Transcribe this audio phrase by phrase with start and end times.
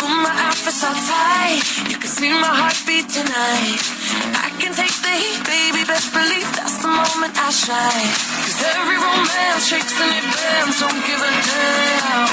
[0.00, 1.60] Put my outfit's all tight,
[1.92, 3.84] you can see my heartbeat tonight.
[4.32, 8.08] I can take the heat, baby, best believe that's the moment I shine.
[8.40, 12.32] Cause every romance shakes and it bends, don't give a damn.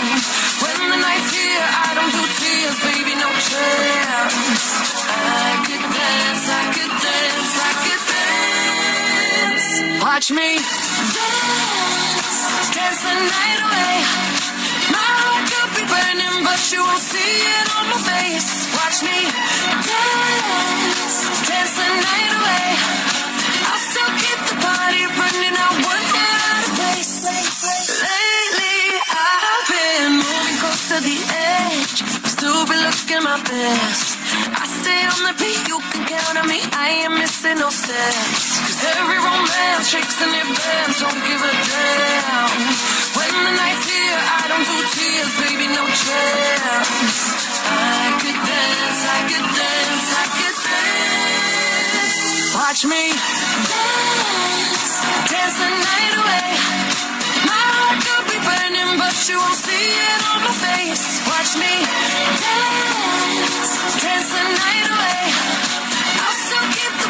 [0.64, 4.64] When the night's here, I don't do tears, baby, no chance.
[5.12, 9.68] I could dance, I could dance, I could dance.
[10.08, 12.40] Watch me dance,
[12.72, 13.95] dance the night away.
[14.95, 17.56] My heart could be burning, but you won't see it
[30.98, 32.00] to the edge.
[32.26, 34.17] Still be looking my best.
[34.62, 36.59] I stay on the beat, you count on me.
[36.72, 38.63] I ain't missing no steps.
[38.63, 40.97] Cause every romance shakes and it bends.
[41.03, 42.52] Don't give a damn.
[43.17, 47.19] When the night's here, I don't do tears, baby, no chance.
[47.67, 52.55] I could dance, I could dance, I could dance.
[52.55, 53.03] Watch me
[53.67, 54.92] dance,
[55.27, 56.48] dance the night away.
[57.52, 61.20] My heart could be burning, but you won't see it on my face.
[61.27, 61.73] Watch me
[62.39, 65.86] dance, dance the night away.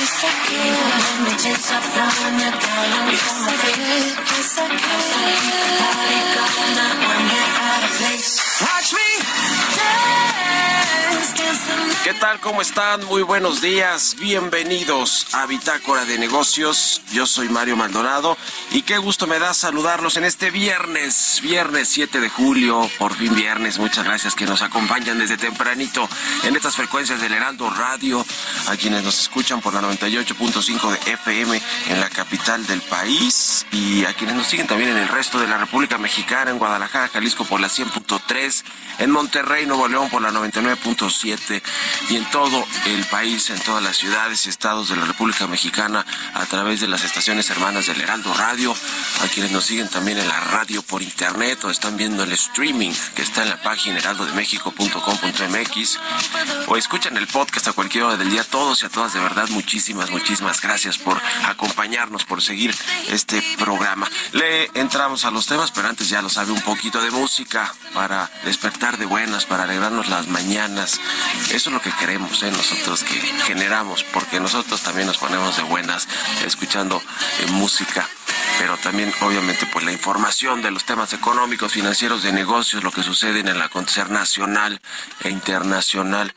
[0.00, 1.26] Yes, I can.
[1.28, 4.16] Bitches are flowing, they're calling me for my face.
[4.16, 4.80] Yes, I can.
[4.80, 8.69] I'm so I'm not one out of place.
[12.02, 12.40] ¿Qué tal?
[12.40, 13.04] ¿Cómo están?
[13.04, 14.16] Muy buenos días.
[14.18, 17.02] Bienvenidos a Bitácora de Negocios.
[17.12, 18.38] Yo soy Mario Maldonado
[18.70, 23.34] y qué gusto me da saludarlos en este viernes, viernes 7 de julio, por fin
[23.34, 23.78] viernes.
[23.78, 26.08] Muchas gracias que nos acompañan desde tempranito
[26.42, 28.24] en estas frecuencias del Heraldo Radio,
[28.68, 34.06] a quienes nos escuchan por la 98.5 de FM en la capital del país y
[34.06, 37.44] a quienes nos siguen también en el resto de la República Mexicana, en Guadalajara, Jalisco
[37.44, 38.64] por la 100.3,
[39.00, 41.62] en Monterrey, Nuevo León por la 99.7
[42.08, 46.04] y en todo el país, en todas las ciudades y estados de la República Mexicana
[46.34, 48.74] a través de las estaciones hermanas del Heraldo Radio,
[49.22, 52.92] a quienes nos siguen también en la radio por internet o están viendo el streaming
[53.14, 55.98] que está en la página heraldodemexico.com.mx
[56.66, 58.44] o escuchan el podcast a cualquier hora del día.
[58.44, 62.74] Todos y a todas, de verdad, muchísimas, muchísimas gracias por acompañarnos, por seguir
[63.08, 64.08] este programa.
[64.32, 68.30] Le entramos a los temas, pero antes ya lo sabe, un poquito de música para
[68.44, 71.00] despertar de buenas, para alegrarnos las mañanas.
[71.50, 72.50] Eso es lo que queremos, ¿eh?
[72.50, 76.08] nosotros que generamos, porque nosotros también nos ponemos de buenas
[76.44, 77.02] escuchando
[77.40, 78.08] eh, música
[78.60, 83.02] pero también obviamente pues la información de los temas económicos, financieros, de negocios, lo que
[83.02, 84.82] sucede en el acontecer nacional
[85.20, 86.34] e internacional.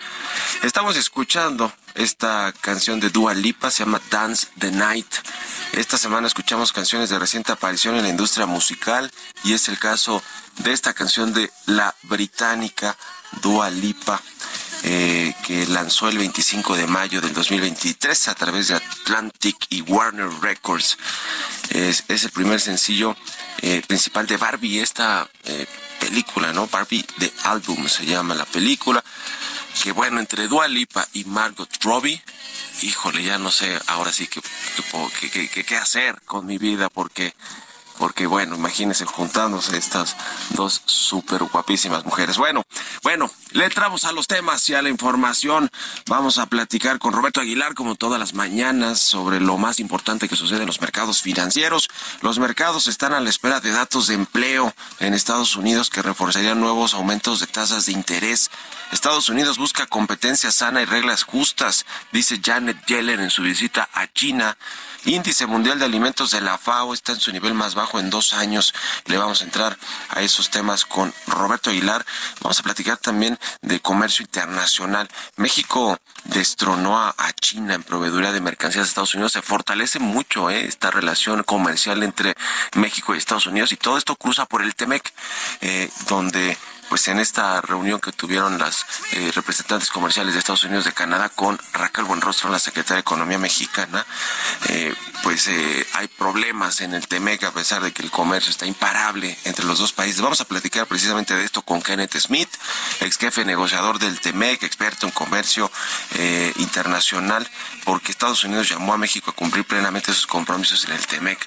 [0.64, 5.14] Estamos escuchando esta canción de Dua Lipa, se llama Dance the Night.
[5.74, 9.12] Esta semana escuchamos canciones de reciente aparición en la industria musical
[9.44, 10.24] y es el caso
[10.60, 12.96] de esta canción de la británica
[13.42, 14.22] Dua Lipa.
[14.86, 20.30] Eh, que lanzó el 25 de mayo del 2023 a través de Atlantic y Warner
[20.42, 20.98] Records.
[21.70, 23.16] Es, es el primer sencillo
[23.62, 25.66] eh, principal de Barbie, esta eh,
[26.02, 26.68] película, ¿no?
[26.68, 29.02] Barbie de álbum se llama la película.
[29.82, 32.22] Que bueno, entre Dua Lipa y Margot Robbie,
[32.82, 34.42] híjole, ya no sé ahora sí qué
[35.32, 37.34] que, que, que, hacer con mi vida porque
[37.98, 40.16] porque bueno, imagínense juntándose estas
[40.52, 42.38] dos súper guapísimas mujeres.
[42.38, 42.64] Bueno,
[43.04, 45.70] bueno, le entramos a los temas y a la información.
[46.08, 50.36] Vamos a platicar con Roberto Aguilar, como todas las mañanas, sobre lo más importante que
[50.36, 51.90] sucede en los mercados financieros.
[52.22, 56.60] Los mercados están a la espera de datos de empleo en Estados Unidos que reforzarían
[56.60, 58.50] nuevos aumentos de tasas de interés.
[58.92, 64.08] Estados Unidos busca competencia sana y reglas justas, dice Janet Yellen en su visita a
[64.08, 64.58] China.
[65.06, 68.34] Índice Mundial de Alimentos de la FAO está en su nivel más bajo en dos
[68.34, 68.74] años.
[69.06, 69.78] Le vamos a entrar
[70.10, 72.06] a esos temas con Roberto Aguilar.
[72.42, 75.10] Vamos a platicar también de comercio internacional.
[75.36, 79.34] México destronó a, China en proveeduría de mercancías de Estados Unidos.
[79.34, 82.36] Se fortalece mucho eh, esta relación comercial entre
[82.76, 85.14] México y Estados Unidos y todo esto cruza por el TEMEC,
[85.62, 86.58] eh, donde
[86.90, 91.30] pues en esta reunión que tuvieron las eh, representantes comerciales de Estados Unidos de Canadá
[91.30, 94.06] con Raquel Buenrostro, la secretaria de Economía mexicana,
[95.24, 99.36] pues eh, hay problemas en el TEMEC a pesar de que el comercio está imparable
[99.46, 100.22] entre los dos países.
[100.22, 102.50] Vamos a platicar precisamente de esto con Kenneth Smith,
[103.00, 105.72] ex jefe negociador del TEMEC, experto en comercio
[106.58, 107.50] internacional,
[107.84, 111.40] porque Estados Unidos llamó a México a cumplir plenamente sus compromisos en el TEMEC,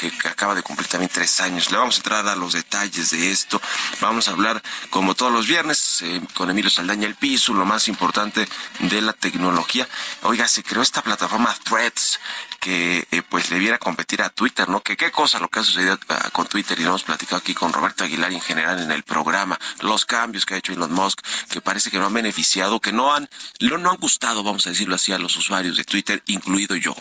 [0.00, 1.70] que, que acaba de cumplir también tres años.
[1.70, 3.60] Le vamos a entrar a los detalles de esto.
[4.00, 7.88] Vamos a hablar como todos los viernes, eh, con Emilio Saldaña el piso, lo más
[7.88, 8.48] importante
[8.78, 9.88] de la tecnología.
[10.22, 12.20] Oiga, se creó esta plataforma Threads
[12.64, 14.80] que eh, pues le viera competir a Twitter, ¿no?
[14.80, 17.52] Que qué cosa lo que ha sucedido ah, con Twitter y lo hemos platicado aquí
[17.52, 21.20] con Roberto Aguilar en general en el programa, los cambios que ha hecho Elon Musk,
[21.50, 23.28] que parece que no han beneficiado, que no han,
[23.60, 26.96] no, han gustado, vamos a decirlo así, a los usuarios de Twitter, incluido yo.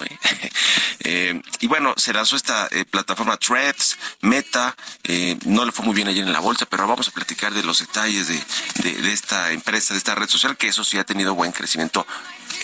[1.00, 1.42] ¿eh?
[1.62, 4.75] y bueno, se lanzó esta plataforma Threads, Meta,
[5.45, 7.80] no le fue muy bien ayer en la bolsa, pero vamos a platicar de los
[7.80, 12.06] detalles de, esta empresa, de esta red social, que eso sí ha tenido buen crecimiento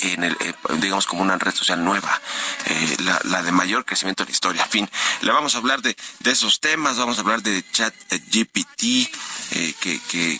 [0.01, 2.21] eh, digamos como una red social nueva,
[2.65, 4.65] eh, la, de mayor crecimiento en la historia.
[4.65, 4.89] Fin,
[5.21, 7.93] le vamos a hablar de, esos temas, vamos a hablar de chat
[8.31, 9.09] GPT,
[9.51, 9.73] eh,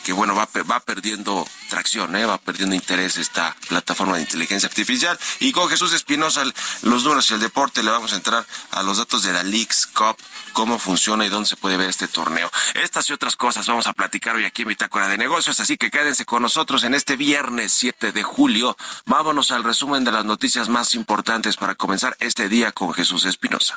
[0.04, 5.18] que, bueno, va, va perdiendo tracción, va perdiendo interés esta plataforma de inteligencia artificial.
[5.40, 6.44] Y con Jesús Espinosa,
[6.84, 9.88] los números y el deporte, le vamos a entrar a los datos de la Leagues
[9.88, 10.18] Cup
[10.50, 12.50] cómo funciona y dónde se puede ver este torneo.
[12.76, 15.92] Estas y otras cosas vamos a platicar hoy aquí en Bitácora de Negocios, así que
[15.92, 18.78] quédense con nosotros en este viernes 7 de julio.
[19.06, 23.76] Vámonos al resumen de las noticias más importantes para comenzar este día con Jesús Espinosa.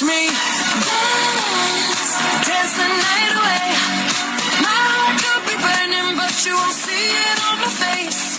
[0.00, 0.28] Watch me
[0.88, 2.12] dance,
[2.48, 3.68] dance the night away.
[4.64, 8.29] My heart could be burning, but you won't see it on my face.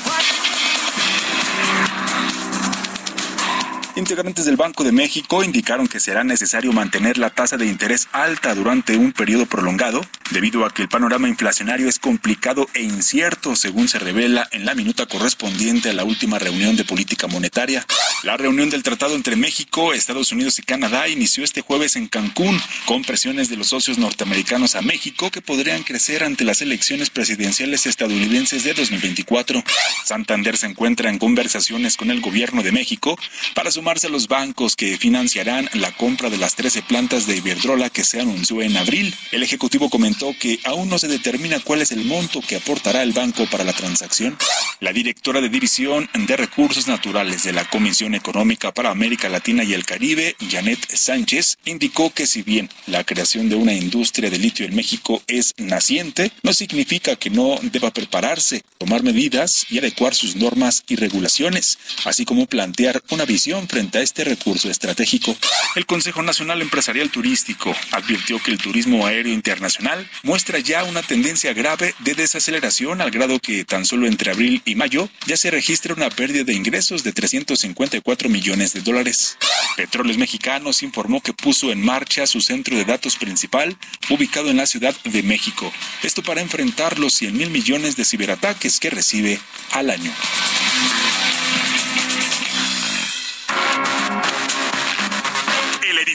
[4.02, 8.56] Integrantes del Banco de México indicaron que será necesario mantener la tasa de interés alta
[8.56, 13.88] durante un periodo prolongado, debido a que el panorama inflacionario es complicado e incierto, según
[13.88, 17.86] se revela en la minuta correspondiente a la última reunión de política monetaria.
[18.24, 22.60] La reunión del tratado entre México, Estados Unidos y Canadá inició este jueves en Cancún,
[22.86, 27.86] con presiones de los socios norteamericanos a México que podrían crecer ante las elecciones presidenciales
[27.86, 29.64] estadounidenses de 2024.
[30.06, 33.16] Santander se encuentra en conversaciones con el gobierno de México
[33.54, 37.36] para su sumarse a los bancos que financiarán la compra de las 13 plantas de
[37.36, 39.14] Iberdrola que se anunció en abril.
[39.34, 43.12] El Ejecutivo comentó que aún no se determina cuál es el monto que aportará el
[43.12, 44.38] banco para la transacción.
[44.80, 49.74] La directora de División de Recursos Naturales de la Comisión Económica para América Latina y
[49.74, 54.66] el Caribe, Janet Sánchez, indicó que si bien la creación de una industria de litio
[54.66, 60.38] en México es naciente, no significa que no deba prepararse, tomar medidas y adecuar sus
[60.38, 65.36] normas y regulaciones, así como plantear una visión frente a este recurso estratégico.
[65.76, 71.54] El Consejo Nacional Empresarial Turístico advirtió que el turismo aéreo internacional muestra ya una tendencia
[71.54, 75.96] grave de desaceleración al grado que tan solo entre abril y mayo ya se registra
[75.96, 79.38] una pérdida de ingresos de 354 millones de dólares.
[79.76, 83.76] Petróleos Mexicanos informó que puso en marcha su centro de datos principal
[84.10, 85.74] ubicado en la Ciudad de México.
[86.04, 89.40] Esto para enfrentar los 100 mil millones de ciberataques que recibe
[89.72, 90.14] al año.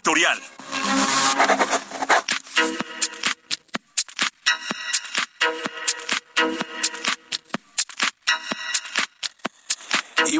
[0.06, 0.38] Editorial.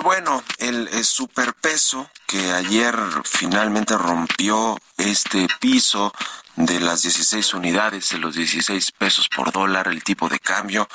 [0.07, 6.13] Bueno, el, superpeso que ayer finalmente rompió este piso
[6.55, 10.89] de las 16 unidades, de los 16 pesos por dólar, el tipo de cambio.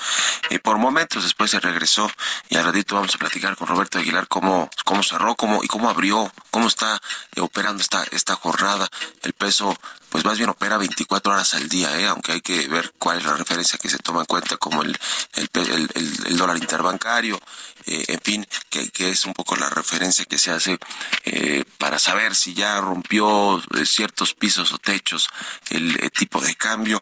[0.50, 2.10] y por momentos después se regresó
[2.48, 5.90] y al ratito vamos a platicar con Roberto Aguilar cómo, cómo cerró cómo, y cómo
[5.90, 7.02] abrió, cómo está
[7.38, 8.88] operando esta, esta jornada.
[9.24, 9.78] El peso
[10.12, 12.06] pues más bien opera 24 horas al día, ¿eh?
[12.06, 15.00] aunque hay que ver cuál es la referencia que se toma en cuenta, como el,
[15.36, 17.40] el, el, dólar interbancario,
[17.86, 20.78] eh, en fin, que, es un poco la referencia que se hace
[21.26, 25.30] eh, para saber si ya rompió eh, ciertos pisos o techos
[25.70, 27.02] el, el tipo de cambio.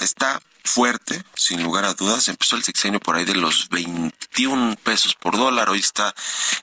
[0.00, 2.28] está fuerte, sin lugar a dudas.
[2.28, 6.14] Empezó el sexenio por ahí de los 21 pesos por dólar, hoy está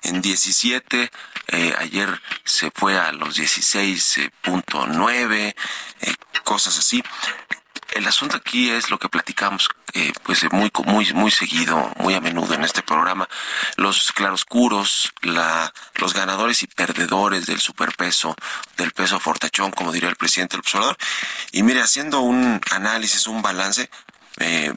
[0.03, 1.11] en 17.
[1.49, 5.55] Eh, ayer se fue a los 16.9,
[6.01, 7.03] eh, cosas así.
[7.93, 12.21] El asunto aquí es lo que platicamos eh, pues muy muy muy seguido, muy a
[12.21, 13.27] menudo en este programa,
[13.77, 18.35] los claroscuros, la los ganadores y perdedores del superpeso,
[18.75, 20.97] del peso fortachón, como diría el presidente del observador.
[21.51, 23.89] Y mire, haciendo un análisis, un balance
[24.39, 24.73] eh,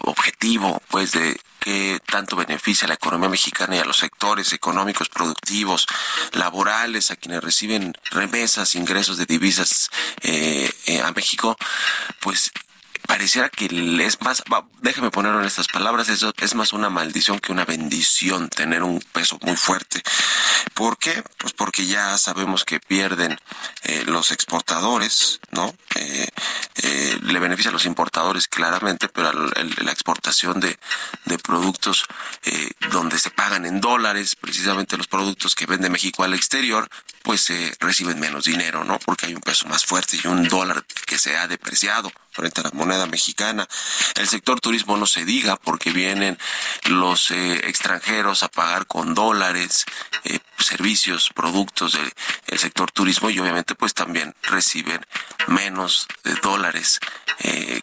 [0.00, 5.08] objetivo, pues de que tanto beneficia a la economía mexicana y a los sectores económicos
[5.08, 5.86] productivos,
[6.32, 11.56] laborales, a quienes reciben remesas, ingresos de divisas eh, eh, a México,
[12.20, 12.52] pues
[13.06, 13.66] pareciera que
[14.00, 14.42] es más,
[14.80, 19.00] déjeme ponerlo en estas palabras, eso es más una maldición que una bendición tener un
[19.00, 20.02] peso muy fuerte.
[20.74, 21.22] ¿Por qué?
[21.38, 23.38] Pues porque ya sabemos que pierden
[23.82, 25.74] eh, los exportadores, ¿no?
[25.94, 26.28] Eh,
[26.82, 30.78] eh, le beneficia a los importadores claramente, pero la exportación de,
[31.26, 32.04] de productos
[32.90, 36.88] donde se pagan en dólares, precisamente los productos que vende México al exterior,
[37.22, 38.98] pues reciben menos dinero, ¿no?
[38.98, 42.64] Porque hay un peso más fuerte y un dólar que se ha depreciado frente a
[42.64, 43.66] la moneda mexicana.
[44.16, 46.38] El sector turismo no se diga porque vienen
[46.90, 49.86] los eh, extranjeros a pagar con dólares
[50.24, 51.98] eh, servicios, productos
[52.46, 55.04] del sector turismo y obviamente pues también reciben
[55.46, 57.00] menos de dólares
[57.40, 57.80] eh,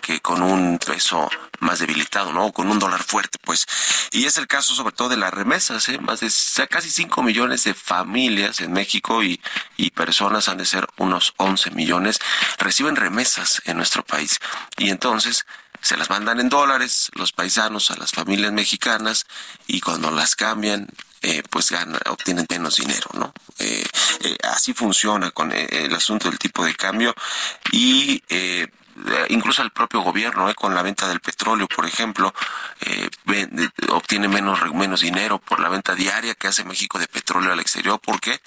[0.00, 1.28] que con un peso
[1.60, 2.52] más debilitado, ¿no?
[2.52, 3.66] Con un dólar fuerte, pues.
[4.10, 5.98] Y es el caso sobre todo de las remesas, ¿eh?
[5.98, 6.30] Más de
[6.68, 9.40] casi 5 millones de familias en México y,
[9.76, 12.18] y personas han de ser unos 11 millones,
[12.58, 14.40] reciben remesas en nuestro país.
[14.76, 15.46] Y entonces
[15.80, 19.26] se las mandan en dólares los paisanos a las familias mexicanas
[19.66, 20.88] y cuando las cambian
[21.22, 23.32] eh, pues ganan, obtienen menos dinero, ¿no?
[23.58, 23.84] Eh,
[24.20, 27.14] eh, así funciona con el asunto del tipo de cambio
[27.72, 28.22] y
[29.28, 32.32] incluso el propio gobierno, con la venta del petróleo, por ejemplo,
[33.88, 38.00] obtiene menos, menos dinero por la venta diaria que hace México de petróleo al exterior.
[38.00, 38.40] ¿Por qué?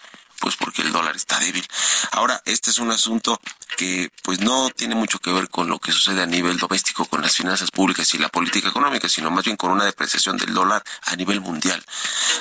[0.43, 1.65] pues porque el dólar está débil.
[2.11, 3.39] Ahora, este es un asunto
[3.77, 7.21] que pues no tiene mucho que ver con lo que sucede a nivel doméstico con
[7.21, 10.83] las finanzas públicas y la política económica, sino más bien con una depreciación del dólar
[11.03, 11.81] a nivel mundial.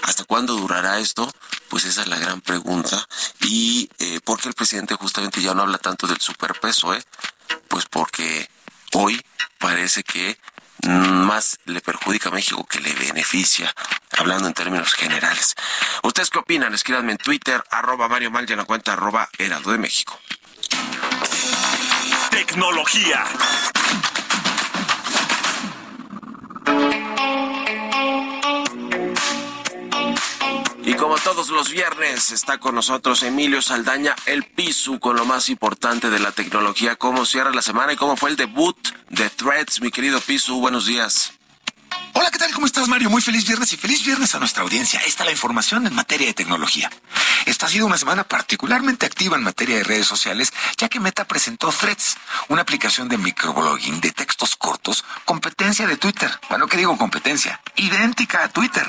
[0.02, 1.32] ¿Hasta cuándo durará esto?
[1.68, 3.06] Pues esa es la gran pregunta.
[3.40, 6.92] ¿Y eh, por qué el presidente justamente ya no habla tanto del superpeso?
[6.94, 7.04] Eh?
[7.68, 8.48] Pues porque
[8.92, 9.20] hoy
[9.58, 10.38] parece que
[10.86, 13.72] más le perjudica a México que le beneficia,
[14.18, 15.54] hablando en términos generales.
[16.02, 16.74] ¿Ustedes qué opinan?
[16.74, 20.18] Escríbanme en Twitter, arroba Mario Mal en la cuenta arroba Heraldo de México.
[22.30, 23.24] Tecnología.
[30.84, 35.48] Y como todos los viernes, está con nosotros Emilio Saldaña, el Pisu, con lo más
[35.48, 36.96] importante de la tecnología.
[36.96, 38.76] ¿Cómo cierra la semana y cómo fue el debut
[39.08, 40.58] de Threads, mi querido Pisu?
[40.58, 41.34] Buenos días.
[42.14, 42.52] Hola, ¿qué tal?
[42.52, 43.10] ¿Cómo estás, Mario?
[43.10, 45.00] Muy feliz viernes y feliz viernes a nuestra audiencia.
[45.06, 46.90] Esta es la información en materia de tecnología.
[47.46, 51.24] Esta ha sido una semana particularmente activa en materia de redes sociales, ya que Meta
[51.26, 52.16] presentó Threads,
[52.48, 56.30] una aplicación de microblogging de textos cortos, competencia de Twitter.
[56.48, 57.60] Bueno, ¿qué digo competencia?
[57.76, 58.86] Idéntica a Twitter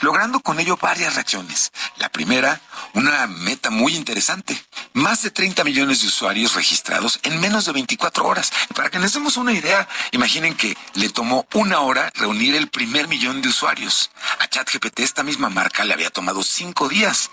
[0.00, 1.72] logrando con ello varias reacciones.
[1.96, 2.60] La primera,
[2.94, 4.56] una meta muy interesante.
[4.92, 8.52] Más de 30 millones de usuarios registrados en menos de 24 horas.
[8.74, 13.08] Para que nos demos una idea, imaginen que le tomó una hora reunir el primer
[13.08, 14.10] millón de usuarios.
[14.38, 17.30] A ChatGPT esta misma marca le había tomado cinco días.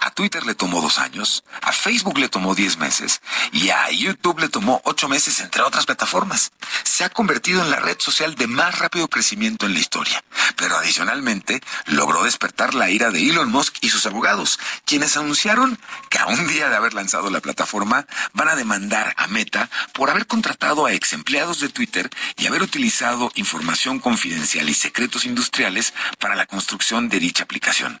[0.00, 3.20] A Twitter le tomó dos años, a Facebook le tomó diez meses
[3.52, 6.52] y a YouTube le tomó ocho meses, entre otras plataformas.
[6.84, 10.24] Se ha convertido en la red social de más rápido crecimiento en la historia.
[10.56, 15.78] Pero adicionalmente, logró despertar la ira de Elon Musk y sus abogados, quienes anunciaron
[16.08, 20.10] que a un día de haber lanzado la plataforma van a demandar a Meta por
[20.10, 25.94] haber contratado a ex empleados de Twitter y haber utilizado información confidencial y secretos industriales
[26.18, 28.00] para la construcción de dicha aplicación.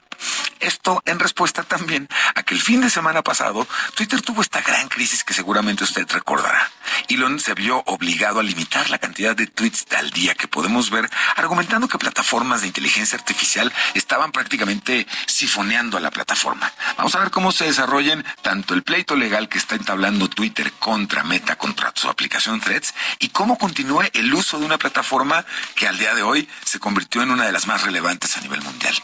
[0.60, 4.88] Esto en respuesta también a que el fin de semana pasado Twitter tuvo esta gran
[4.88, 6.70] crisis que seguramente usted recordará.
[7.08, 11.10] Elon se vio obligado a limitar la cantidad de tweets al día que podemos ver,
[11.36, 16.72] argumentando que plataformas de inteligencia artificial estaban prácticamente sifoneando a la plataforma.
[16.96, 21.22] Vamos a ver cómo se desarrollan tanto el pleito legal que está entablando Twitter contra
[21.24, 25.44] Meta, contra su aplicación Threads, y cómo continúa el uso de una plataforma
[25.74, 28.62] que al día de hoy se convirtió en una de las más relevantes a nivel
[28.62, 28.94] mundial.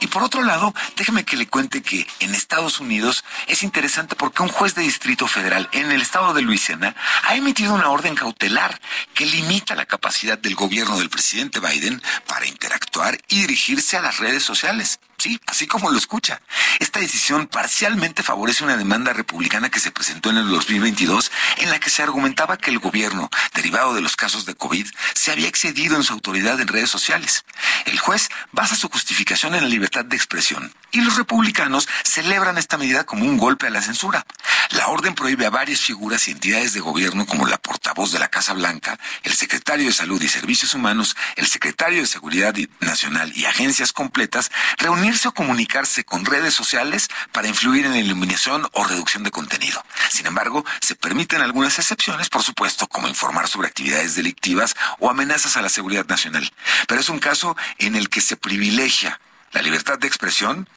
[0.00, 4.42] Y por otro lado, déjeme que le cuente que en Estados Unidos es interesante porque
[4.42, 8.78] un juez de distrito federal en el estado de Luisiana ha emitido una orden cautelar
[9.14, 14.18] que limita la capacidad del gobierno del presidente Biden para interactuar y dirigirse a las
[14.18, 15.00] redes sociales.
[15.18, 16.40] Sí, así como lo escucha.
[16.78, 21.80] Esta decisión parcialmente favorece una demanda republicana que se presentó en el 2022 en la
[21.80, 25.96] que se argumentaba que el gobierno, derivado de los casos de COVID, se había excedido
[25.96, 27.44] en su autoridad en redes sociales.
[27.86, 32.78] El juez basa su justificación en la libertad de expresión y los republicanos celebran esta
[32.78, 34.24] medida como un golpe a la censura.
[34.70, 38.28] La orden prohíbe a varias figuras y entidades de gobierno como la portavoz de la
[38.28, 43.46] Casa Blanca, el secretario de Salud y Servicios Humanos, el secretario de Seguridad Nacional y
[43.46, 49.22] agencias completas reunirse o comunicarse con redes sociales para influir en la iluminación o reducción
[49.22, 49.82] de contenido.
[50.10, 55.56] Sin embargo, se permiten algunas excepciones, por supuesto, como informar sobre actividades delictivas o amenazas
[55.56, 56.52] a la seguridad nacional.
[56.86, 59.18] Pero es un caso en el que se privilegia
[59.52, 60.68] la libertad de expresión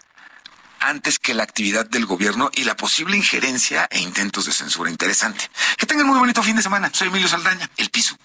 [0.82, 4.90] antes que la actividad del gobierno y la posible injerencia e intentos de censura.
[4.90, 5.50] Interesante.
[5.78, 6.92] Que tengan muy bonito fin de semana.
[6.94, 8.18] Soy Emilio Saldaña, El Piso.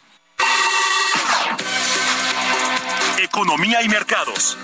[3.19, 4.57] Economía y mercados.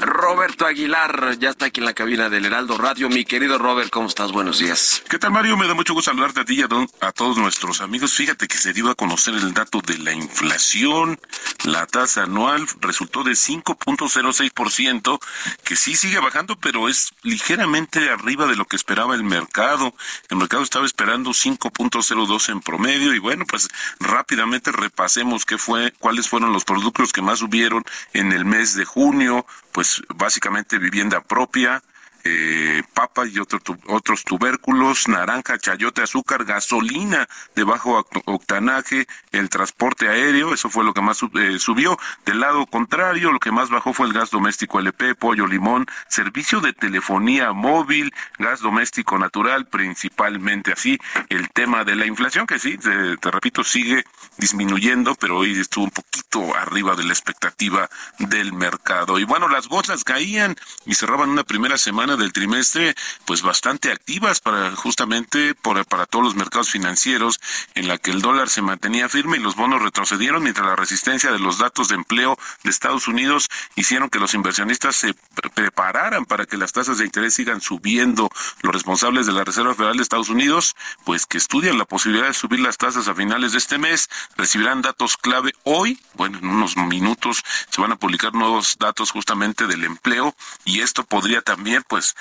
[0.00, 3.08] Roberto Aguilar ya está aquí en la cabina del Heraldo Radio.
[3.08, 4.32] Mi querido Robert, ¿cómo estás?
[4.32, 5.02] Buenos días.
[5.08, 5.56] ¿Qué tal, Mario?
[5.56, 6.68] Me da mucho gusto saludarte a ti y a,
[7.00, 8.14] a todos nuestros amigos.
[8.14, 11.20] Fíjate que se dio a conocer el dato de la inflación.
[11.64, 15.20] La tasa anual resultó de 5.06%,
[15.64, 19.94] que sí sigue bajando, pero es ligeramente arriba de lo que esperaba el mercado.
[20.28, 23.68] El mercado estaba esperando 5.02 en promedio y bueno, pues
[24.00, 27.84] rápidamente repasemos qué fue, cuáles fueron los productos que más subieron
[28.14, 31.82] en el mes de junio, pues básicamente vivienda propia,
[32.24, 40.54] eh, papa y otros tubérculos, naranja, chayote, azúcar, gasolina de bajo octanaje, el transporte aéreo,
[40.54, 41.98] eso fue lo que más eh, subió.
[42.24, 46.60] Del lado contrario, lo que más bajó fue el gas doméstico LP, pollo, limón, servicio
[46.60, 50.96] de telefonía móvil, gas doméstico natural, principalmente así.
[51.28, 54.04] El tema de la inflación, que sí, te, te repito, sigue
[54.36, 59.18] disminuyendo, pero hoy estuvo un poquito arriba de la expectativa del mercado.
[59.18, 60.54] Y bueno, las bolsas caían
[60.86, 62.91] y cerraban una primera semana del trimestre
[63.24, 67.40] pues bastante activas para justamente para todos los mercados financieros
[67.74, 71.32] en la que el dólar se mantenía firme y los bonos retrocedieron mientras la resistencia
[71.32, 75.14] de los datos de empleo de Estados Unidos hicieron que los inversionistas se
[75.54, 78.30] prepararan para que las tasas de interés sigan subiendo.
[78.62, 82.34] Los responsables de la Reserva Federal de Estados Unidos pues que estudian la posibilidad de
[82.34, 86.76] subir las tasas a finales de este mes recibirán datos clave hoy, bueno, en unos
[86.76, 92.02] minutos se van a publicar nuevos datos justamente del empleo y esto podría también pues
[92.02, 92.16] pues,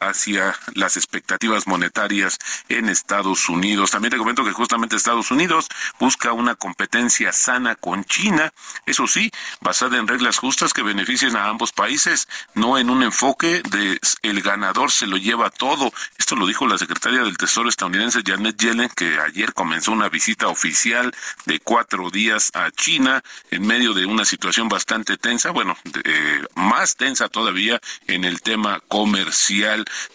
[0.00, 3.90] hacia las expectativas monetarias en Estados Unidos.
[3.90, 8.52] También te comento que justamente Estados Unidos busca una competencia sana con China,
[8.86, 9.30] eso sí,
[9.60, 14.42] basada en reglas justas que beneficien a ambos países, no en un enfoque de el
[14.42, 15.92] ganador se lo lleva todo.
[16.18, 20.48] Esto lo dijo la secretaria del Tesoro estadounidense Janet Yellen, que ayer comenzó una visita
[20.48, 21.12] oficial
[21.46, 26.96] de cuatro días a China en medio de una situación bastante tensa, bueno, eh, más
[26.96, 29.59] tensa todavía en el tema comercial.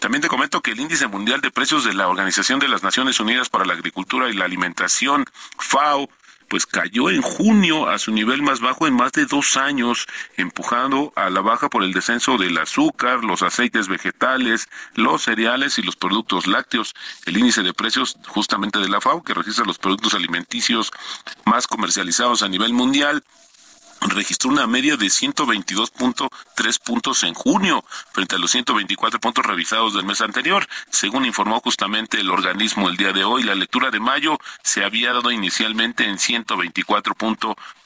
[0.00, 3.20] También te comento que el índice mundial de precios de la Organización de las Naciones
[3.20, 5.24] Unidas para la Agricultura y la Alimentación,
[5.58, 6.08] FAO,
[6.48, 10.06] pues cayó en junio a su nivel más bajo en más de dos años,
[10.36, 15.82] empujando a la baja por el descenso del azúcar, los aceites vegetales, los cereales y
[15.82, 16.94] los productos lácteos.
[17.24, 20.92] El índice de precios justamente de la FAO, que registra los productos alimenticios
[21.44, 23.24] más comercializados a nivel mundial,
[24.10, 30.04] registró una media de 122.3 puntos en junio frente a los 124 puntos revisados del
[30.04, 30.66] mes anterior.
[30.90, 35.12] Según informó justamente el organismo el día de hoy, la lectura de mayo se había
[35.12, 36.18] dado inicialmente en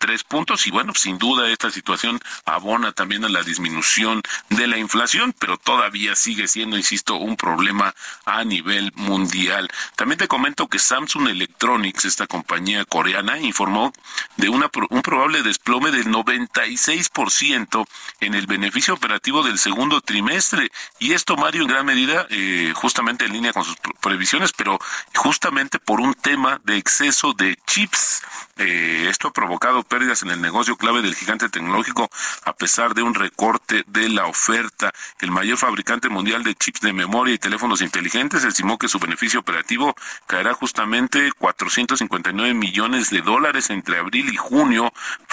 [0.00, 4.78] 124.3 puntos y bueno, sin duda esta situación abona también a la disminución de la
[4.78, 9.68] inflación, pero todavía sigue siendo, insisto, un problema a nivel mundial.
[9.96, 13.92] También te comento que Samsung Electronics, esta compañía coreana, informó
[14.36, 17.86] de una, un probable desplome del 96%
[18.20, 20.70] en el beneficio operativo del segundo trimestre.
[20.98, 24.78] Y esto, Mario, en gran medida, eh, justamente en línea con sus previsiones, pero
[25.14, 28.22] justamente por un tema de exceso de chips.
[28.56, 32.09] Eh, esto ha provocado pérdidas en el negocio clave del gigante tecnológico
[32.44, 34.92] a pesar de un recorte de la oferta.
[35.20, 39.40] El mayor fabricante mundial de chips de memoria y teléfonos inteligentes estimó que su beneficio
[39.40, 39.94] operativo
[40.26, 44.92] caerá justamente 459 millones de dólares entre abril y junio.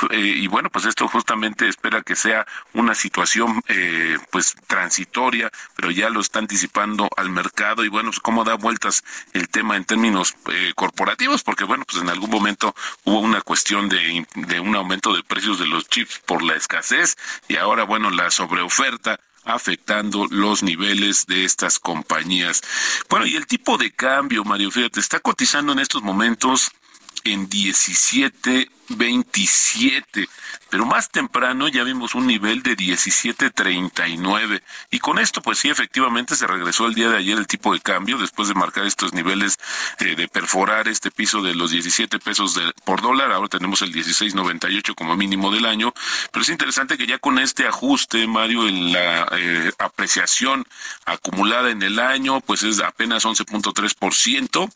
[0.09, 5.91] Eh, y bueno, pues esto justamente espera que sea una situación eh, pues transitoria, pero
[5.91, 10.35] ya lo está anticipando al mercado y bueno, cómo da vueltas el tema en términos
[10.51, 15.13] eh, corporativos, porque bueno, pues en algún momento hubo una cuestión de, de un aumento
[15.15, 17.15] de precios de los chips por la escasez
[17.47, 22.61] y ahora bueno, la sobreoferta afectando los niveles de estas compañías.
[23.09, 26.71] Bueno, y el tipo de cambio, Mario, fíjate, está cotizando en estos momentos
[27.23, 30.27] en 17 27,
[30.69, 36.35] pero más temprano ya vimos un nivel de 17.39 y con esto pues sí efectivamente
[36.35, 39.57] se regresó el día de ayer el tipo de cambio después de marcar estos niveles
[39.99, 44.95] eh, de perforar este piso de los 17 pesos por dólar, ahora tenemos el 16.98
[44.95, 45.93] como mínimo del año,
[46.31, 50.65] pero es interesante que ya con este ajuste Mario en la eh, apreciación
[51.05, 54.71] acumulada en el año pues es apenas 11.3%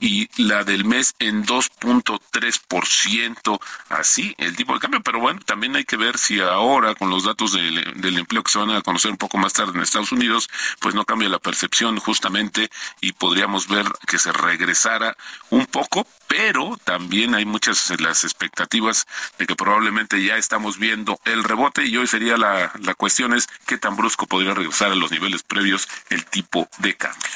[0.00, 3.55] y la del mes en 2.3%
[3.88, 7.24] así el tipo de cambio, pero bueno, también hay que ver si ahora con los
[7.24, 7.78] datos del,
[8.16, 10.48] empleo que se van a conocer un poco más tarde en Estados Unidos,
[10.80, 15.16] pues no cambia la percepción justamente y podríamos ver que se regresara
[15.50, 19.06] un poco, pero también hay muchas las expectativas
[19.38, 23.48] de que probablemente ya estamos viendo el rebote y hoy sería la, la cuestión es
[23.66, 27.28] qué tan brusco podría regresar a los niveles previos el tipo de cambio.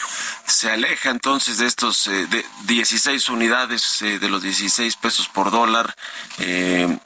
[0.46, 5.50] Se aleja entonces de estos eh, de 16 unidades eh, de los 16 pesos por
[5.50, 5.94] dólar.
[6.38, 6.99] Eh,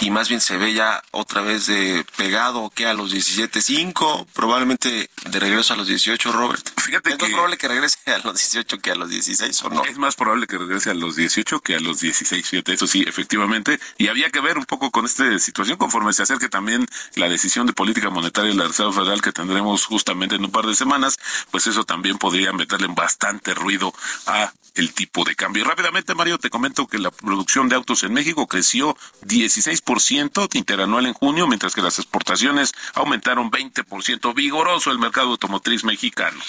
[0.00, 5.10] y más bien se ve ya otra vez de pegado que a los 17.5, probablemente
[5.26, 6.66] de regreso a los 18, Robert.
[6.80, 9.84] Fíjate ¿Es más probable que regrese a los 18 que a los 16 o no?
[9.84, 13.04] Es más probable que regrese a los 18 que a los 16, fíjate, eso sí,
[13.06, 13.78] efectivamente.
[13.98, 17.66] Y había que ver un poco con esta situación conforme se acerque también la decisión
[17.66, 21.18] de política monetaria de la Reserva Federal que tendremos justamente en un par de semanas,
[21.50, 23.92] pues eso también podría meterle bastante ruido
[24.26, 25.64] a el tipo de cambio.
[25.64, 31.14] Rápidamente, Mario, te comento que la producción de autos en México creció 16% interanual en
[31.14, 34.34] junio, mientras que las exportaciones aumentaron 20%.
[34.34, 36.40] Vigoroso el mercado automotriz mexicano.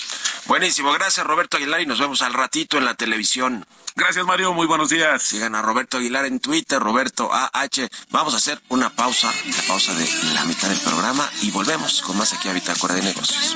[0.45, 3.65] Buenísimo, gracias Roberto Aguilar y nos vemos al ratito en la televisión.
[3.95, 4.54] Gracias, Mario.
[4.54, 5.21] Muy buenos días.
[5.21, 7.88] Sigan a Roberto Aguilar en Twitter, Roberto AH.
[8.10, 12.17] Vamos a hacer una pausa, la pausa de la mitad del programa y volvemos con
[12.17, 13.56] más aquí a Bitácora de Negocios.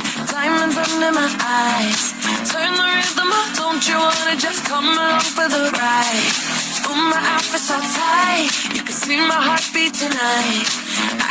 [0.41, 2.03] Diamonds under my eyes.
[2.49, 6.29] Turn the rhythm up, don't you wanna just come along for the ride?
[6.89, 10.67] Oh, my outfit's all tight, you can see my heartbeat tonight.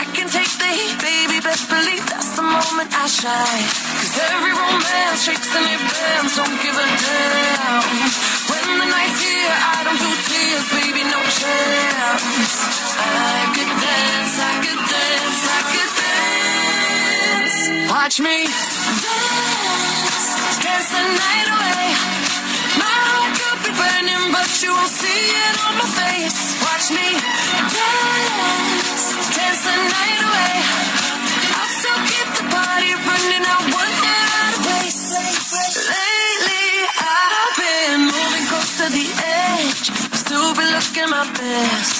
[0.00, 3.66] I can take the heat, baby, best believe that's the moment I shine.
[3.98, 7.82] Cause every romance shakes and it bends, don't give a damn.
[8.50, 12.52] When the night's here, I don't do tears, baby, no chance.
[12.94, 16.09] I could dance, I could dance, I could dance.
[17.60, 20.28] Watch me dance,
[20.64, 21.92] dance the night away.
[22.80, 26.56] My heart could be burning, but you won't see it on my face.
[26.64, 27.06] Watch me
[27.76, 29.04] dance,
[29.36, 30.56] dance the night away.
[31.52, 33.44] I'll still keep the party running.
[33.44, 35.12] I want it out of place.
[35.84, 36.64] Lately,
[36.96, 39.92] I've been moving close to the edge.
[40.16, 41.99] Still be looking my best.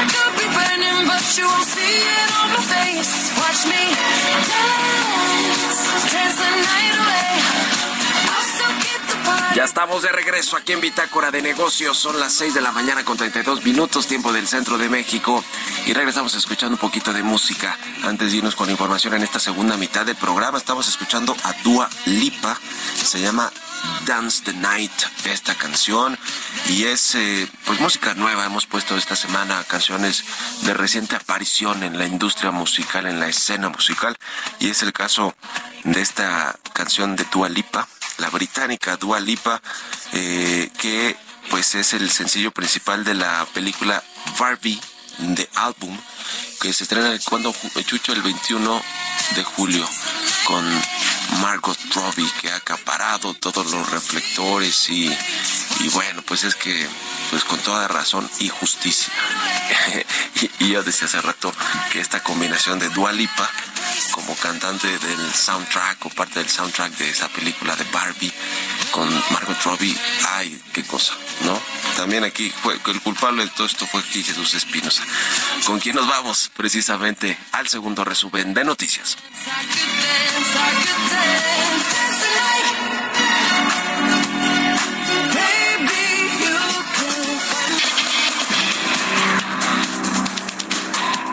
[0.00, 3.36] Heart could be burning, but you won't see it on my face.
[3.36, 3.82] Watch me
[4.48, 5.76] dance,
[6.08, 7.79] dance the night away.
[9.54, 11.98] Ya estamos de regreso aquí en Bitácora de Negocios.
[11.98, 15.44] Son las 6 de la mañana con 32 minutos, tiempo del centro de México.
[15.86, 17.76] Y regresamos escuchando un poquito de música.
[18.04, 21.90] Antes de irnos con información en esta segunda mitad del programa, estamos escuchando a Dua
[22.06, 22.56] Lipa.
[22.94, 23.52] Se llama
[24.06, 24.92] Dance the Night
[25.24, 26.18] esta canción
[26.68, 30.24] y es eh, pues música nueva hemos puesto esta semana canciones
[30.62, 34.16] de reciente aparición en la industria musical en la escena musical
[34.58, 35.34] y es el caso
[35.84, 37.88] de esta canción de Dua Lipa
[38.20, 39.60] la británica Dua Lipa,
[40.12, 41.16] eh, que
[41.50, 44.02] pues es el sencillo principal de la película
[44.38, 44.80] Barbie
[45.18, 45.98] de álbum
[46.60, 47.54] que se estrena cuando
[47.84, 48.82] Chucho el 21
[49.34, 49.88] de julio
[50.44, 50.64] con
[51.40, 55.10] Margot Robbie que ha acaparado todos los reflectores y,
[55.92, 56.86] bueno pues es que
[57.30, 59.12] pues con toda razón y justicia
[60.58, 61.52] y, yo decía hace rato
[61.92, 63.50] que esta combinación de Dua Lipa
[64.12, 68.32] como cantante del soundtrack o parte del soundtrack de esa película de Barbie
[68.90, 69.96] con Margot Robbie,
[70.28, 71.14] ay, qué cosa,
[71.44, 71.60] ¿no?
[71.96, 75.02] También aquí fue el culpable de todo esto fue aquí Jesús Espinosa,
[75.64, 79.16] con quien nos vamos precisamente al segundo resumen de noticias.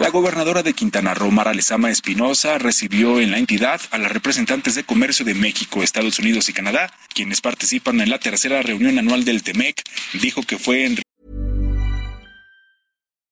[0.08, 4.74] La gobernadora de Quintana Roo, Mara Lezama Espinosa, recibió en la entidad a las representantes
[4.76, 9.26] de comercio de México, Estados Unidos y Canadá, quienes participan en la tercera reunión anual
[9.26, 9.84] del TEMEC.
[10.14, 10.86] Dijo que fue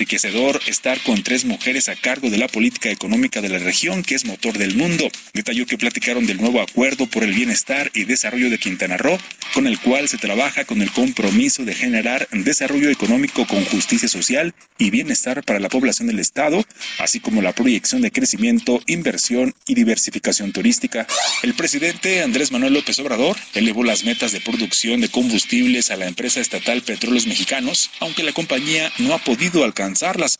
[0.00, 4.14] Enriquecedor estar con tres mujeres a cargo de la política económica de la región, que
[4.14, 5.08] es motor del mundo.
[5.34, 9.18] Detalló que platicaron del nuevo acuerdo por el bienestar y desarrollo de Quintana Roo,
[9.54, 14.54] con el cual se trabaja con el compromiso de generar desarrollo económico con justicia social
[14.78, 16.64] y bienestar para la población del Estado,
[17.00, 21.08] así como la proyección de crecimiento, inversión y diversificación turística.
[21.42, 26.06] El presidente Andrés Manuel López Obrador elevó las metas de producción de combustibles a la
[26.06, 29.87] empresa estatal Petróleos Mexicanos, aunque la compañía no ha podido alcanzar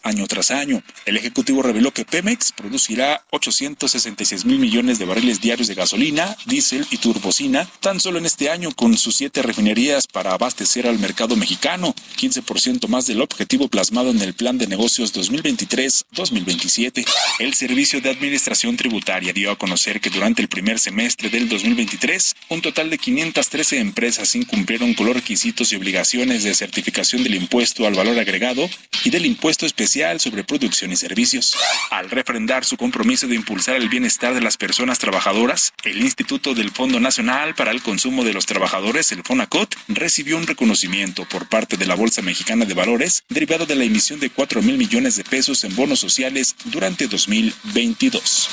[0.03, 0.83] año tras año.
[1.07, 6.87] El Ejecutivo reveló que Pemex producirá 866 mil millones de barriles diarios de gasolina, diésel
[6.91, 11.35] y turbocina tan solo en este año con sus siete refinerías para abastecer al mercado
[11.37, 17.07] mexicano, 15% más del objetivo plasmado en el Plan de Negocios 2023-2027.
[17.39, 22.35] El Servicio de Administración Tributaria dio a conocer que durante el primer semestre del 2023,
[22.51, 27.87] un total de 513 empresas incumplieron con los requisitos y obligaciones de certificación del impuesto
[27.87, 28.69] al valor agregado
[29.05, 31.57] y del impuesto impuesto especial sobre producción y servicios.
[31.93, 36.73] Al refrendar su compromiso de impulsar el bienestar de las personas trabajadoras, el Instituto del
[36.73, 41.77] Fondo Nacional para el Consumo de los Trabajadores, el FONACOT, recibió un reconocimiento por parte
[41.77, 45.23] de la Bolsa Mexicana de Valores derivado de la emisión de 4 mil millones de
[45.23, 48.49] pesos en bonos sociales durante 2022.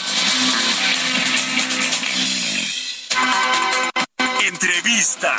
[4.48, 5.36] Entrevista.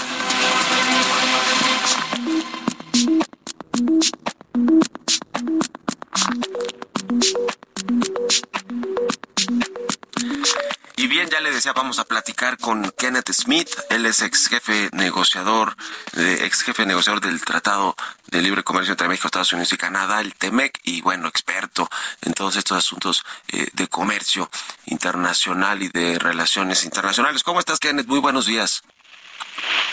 [10.98, 13.68] Y bien, ya le decía, vamos a platicar con Kenneth Smith.
[13.90, 15.76] Él es ex jefe negociador,
[16.16, 17.94] ex jefe negociador del Tratado
[18.28, 21.88] de Libre Comercio entre México, Estados Unidos y Canadá, el TEMEC, y bueno, experto
[22.22, 24.50] en todos estos asuntos eh, de comercio
[24.86, 27.42] internacional y de relaciones internacionales.
[27.42, 28.06] ¿Cómo estás, Kenneth?
[28.06, 28.82] Muy buenos días.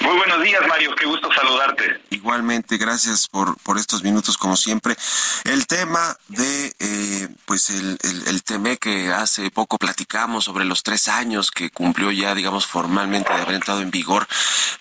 [0.01, 0.95] Muy buenos días, Mario.
[0.95, 2.01] Qué gusto saludarte.
[2.09, 4.95] Igualmente, gracias por, por estos minutos, como siempre.
[5.45, 11.07] El tema de, eh, pues, el, el, tema que hace poco platicamos sobre los tres
[11.07, 14.27] años que cumplió ya, digamos, formalmente de haber entrado en vigor,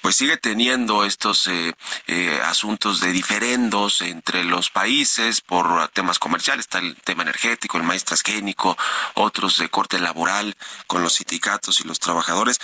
[0.01, 1.75] pues sigue teniendo estos eh,
[2.07, 6.67] eh, asuntos de diferendos entre los países por temas comerciales.
[6.67, 8.77] Está el tema energético, el maíz transgénico,
[9.15, 12.59] otros de corte laboral con los sindicatos y los trabajadores.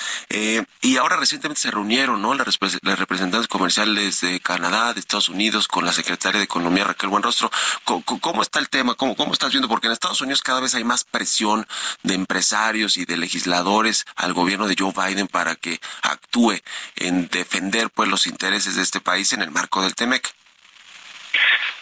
[0.80, 2.34] y ahora recientemente se reunieron, ¿no?
[2.34, 2.58] Las,
[2.98, 7.50] representantes comerciales de Canadá, de Estados Unidos, con la secretaria de Economía, Raquel Buenrostro.
[7.84, 8.94] ¿Cómo, cómo está el tema?
[8.94, 9.68] ¿Cómo, ¿Cómo estás viendo?
[9.68, 11.66] Porque en Estados Unidos cada vez hay más presión
[12.02, 16.58] de empresarios y de legisladores al gobierno de Joe Biden para que actúe
[16.96, 20.32] en defender pues los intereses de este país en el marco del TEMEC.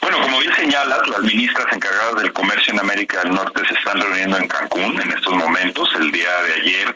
[0.00, 4.00] Bueno, como bien señalas, las ministras encargadas del comercio en América del Norte se están
[4.00, 5.88] reuniendo en Cancún en estos momentos.
[5.96, 6.94] El día de ayer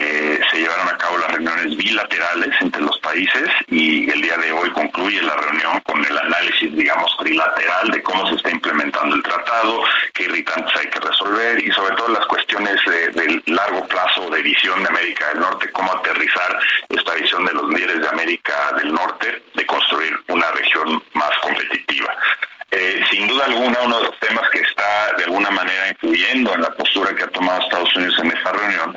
[0.00, 4.50] eh, se llevaron a cabo las reuniones bilaterales entre los países y el día de
[4.50, 9.22] hoy concluye la reunión con el análisis, digamos, trilateral de cómo se está implementando el
[9.22, 9.82] tratado,
[10.14, 14.82] qué irritantes hay que resolver y sobre todo las cuestiones de, largo plazo de visión
[14.82, 16.58] de América del Norte, cómo aterrizar
[16.88, 22.16] esta visión de los líderes de América del Norte de construir una región más competitiva.
[22.70, 26.62] Eh, sin duda alguna, uno de los temas que está de alguna manera influyendo en
[26.62, 28.96] la postura que ha tomado Estados Unidos en esta reunión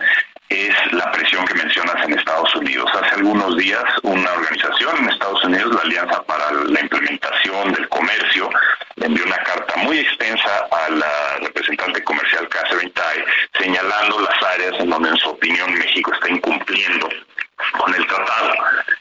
[0.50, 2.90] es la presión que mencionas en Estados Unidos.
[2.94, 8.50] Hace algunos días una organización en Estados Unidos, la Alianza para la Implementación del Comercio,
[8.98, 13.26] envió una carta muy extensa a la representante comercial Catherine Tai,
[13.60, 17.10] señalando las áreas en donde en su opinión México está incumpliendo
[17.78, 18.54] con el tratado.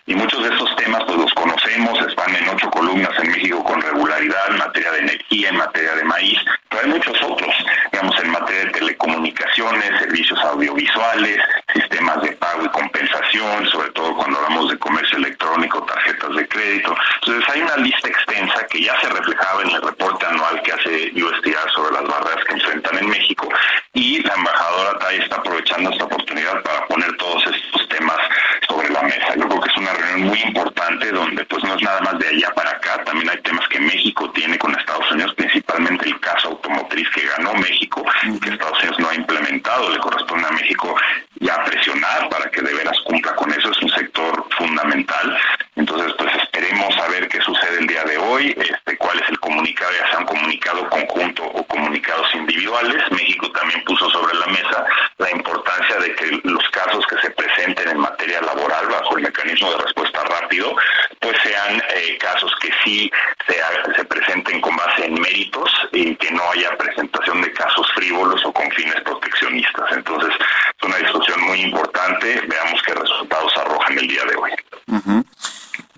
[0.07, 3.81] Y muchos de estos temas pues los conocemos, están en ocho columnas en México con
[3.81, 6.39] regularidad, en materia de energía, en materia de maíz,
[6.69, 7.55] pero hay muchos otros,
[7.93, 11.39] digamos, en materia de telecomunicaciones, servicios audiovisuales,
[11.73, 16.95] sistemas de pago y compensación, sobre todo cuando hablamos de comercio electrónico, tarjetas de crédito.
[17.23, 21.13] Entonces hay una lista extensa que ya se reflejaba en el reporte anual que hace
[21.15, 23.49] USDR sobre las barreras que enfrentan en México
[23.95, 28.19] y la embajadora Tai está aprovechando esta oportunidad para poner todos estos temas
[28.67, 29.35] sobre la mesa.
[29.37, 32.29] Yo creo que es una reunión muy importante donde pues no es nada más de
[32.29, 36.49] allá para acá, también hay temas que México tiene con Estados Unidos, principalmente el caso
[36.49, 38.05] automotriz que ganó México,
[38.43, 40.95] que Estados Unidos no ha implementado, le corresponde a México
[41.41, 45.39] ya presionar para que de veras cumpla con eso, es un sector fundamental.
[45.75, 49.41] Entonces, pues esperemos a ver qué sucede el día de hoy, este, cuál es el
[49.41, 53.03] comunicado, ya sea un comunicado conjunto o comunicados individuales.
[53.11, 54.85] México también puso sobre la mesa
[55.19, 59.71] la importancia de que los casos que se presenten en materia laboral bajo el mecanismo
[59.71, 60.75] de respuesta rápido,
[61.21, 63.11] pues sean eh, casos que sí
[63.47, 63.55] se,
[63.95, 68.53] se presenten con base en méritos y que no haya presentación de casos frívolos o
[68.53, 69.93] con fines proteccionistas.
[69.93, 72.41] Entonces, es una discusión muy importante.
[72.47, 74.51] Veamos qué resultados arrojan el día de hoy.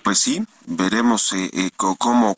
[0.02, 2.34] Pues sí, veremos eh, eh, cómo,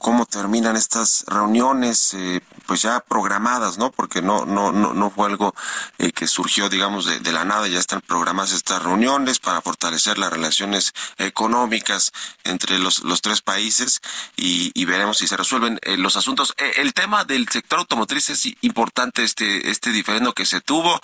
[0.77, 2.15] estas reuniones.
[2.15, 3.91] Eh, pues ya programadas, ¿no?
[3.93, 5.55] Porque no, no, no, no fue algo
[5.99, 10.33] eh, que surgió, digamos, de, la nada, ya están programadas estas reuniones para fortalecer las
[10.33, 10.93] relaciones
[11.37, 12.13] económicas
[12.45, 14.01] entre los, los tres países
[14.37, 16.55] y, veremos si se resuelven eh, los asuntos.
[16.57, 20.99] Eh, el tema del sector automotriz es importante, este, este diferendo que se tuvo,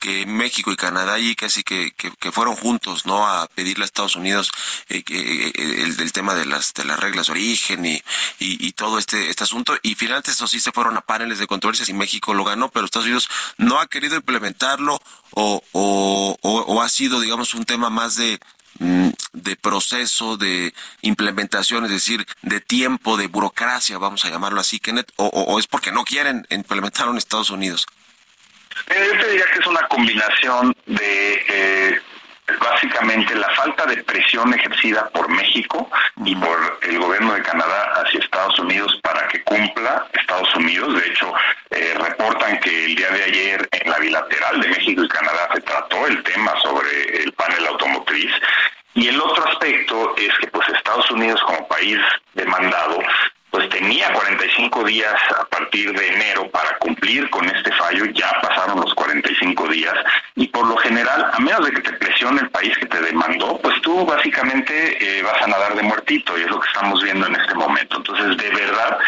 [0.00, 3.26] que México y Canadá y casi que, que, fueron juntos, ¿no?
[3.26, 4.50] A pedirle a Estados Unidos
[4.88, 8.02] el, del tema de las, de las reglas de origen y,
[8.40, 11.46] y, y todo este, este asunto y finalmente eso sí se fueron a paneles de
[11.46, 15.00] controversias y México lo ganó, pero Estados Unidos no ha querido implementarlo
[15.38, 18.40] o, o, ha sido, digamos, un tema más de
[18.78, 25.12] de proceso de implementación, es decir, de tiempo, de burocracia, vamos a llamarlo así, Kenneth,
[25.16, 27.86] o, o es porque no quieren implementarlo en Estados Unidos?
[28.88, 32.00] Eh, yo te diría que es una combinación de eh,
[32.60, 35.90] básicamente la falta de presión ejercida por México
[36.24, 41.00] y por el gobierno de Canadá hacia Estados Unidos para que cumpla Estados Unidos.
[41.00, 41.32] De hecho,
[41.70, 45.60] eh, reportan que el día de ayer en la bilateral de México y Canadá se
[45.60, 48.30] trató el tema sobre el panel automotriz.
[48.94, 51.98] Y el otro aspecto es que pues Estados Unidos como país
[52.34, 52.98] demandado
[53.56, 58.78] pues tenía 45 días a partir de enero para cumplir con este fallo, ya pasaron
[58.82, 59.94] los 45 días
[60.34, 63.58] y por lo general, a menos de que te presione el país que te demandó,
[63.62, 67.26] pues tú básicamente eh, vas a nadar de muertito y es lo que estamos viendo
[67.28, 67.96] en este momento.
[67.96, 68.98] Entonces, de verdad,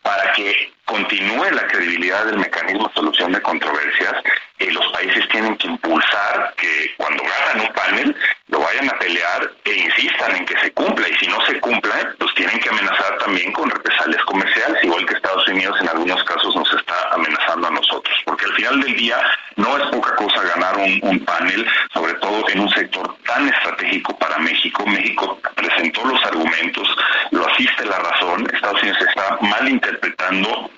[0.00, 4.14] para que continúe la credibilidad del mecanismo de solución de controversias,
[4.58, 8.16] eh, los países tienen que impulsar que cuando ganan un panel
[8.48, 11.06] lo vayan a pelear e insistan en que se cumpla.
[11.08, 15.14] Y si no se cumple, pues tienen que amenazar también con represalias comerciales, igual que
[15.14, 19.18] Estados Unidos en algunos casos nos está amenazando a nosotros, porque al final del día
[19.56, 24.16] no es poca cosa ganar un, un panel, sobre todo en un sector tan estratégico
[24.18, 24.86] para México.
[24.86, 26.88] México presentó los argumentos,
[27.30, 30.70] lo asiste la razón, Estados Unidos está mal interpretando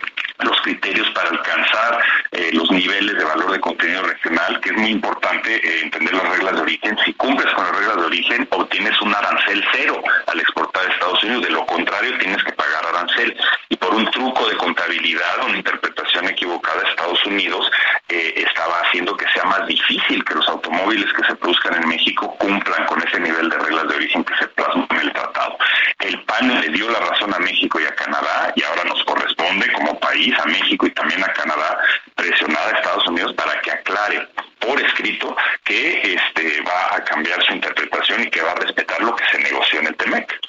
[0.45, 4.91] los criterios para alcanzar eh, los niveles de valor de contenido regional, que es muy
[4.91, 6.99] importante eh, entender las reglas de origen.
[7.05, 11.23] Si cumples con las reglas de origen, obtienes un arancel cero al exportar a Estados
[11.25, 11.43] Unidos.
[11.43, 13.37] De lo contrario, tienes que pagar arancel.
[13.69, 17.71] Y por un truco de contabilidad, una interpretación equivocada, Estados Unidos
[18.09, 22.35] eh, estaba haciendo que sea más difícil que los automóviles que se produzcan en México
[22.39, 25.57] cumplan con ese nivel de reglas de origen que se plasma en el tratado.
[26.01, 29.73] El PAN le dio la razón a México y a Canadá y ahora nos corresponde
[29.73, 31.79] como país a México y también a Canadá,
[32.15, 37.53] presionar a Estados Unidos para que aclare por escrito que este va a cambiar su
[37.53, 40.41] interpretación y que va a respetar lo que se negoció en el TEMEC.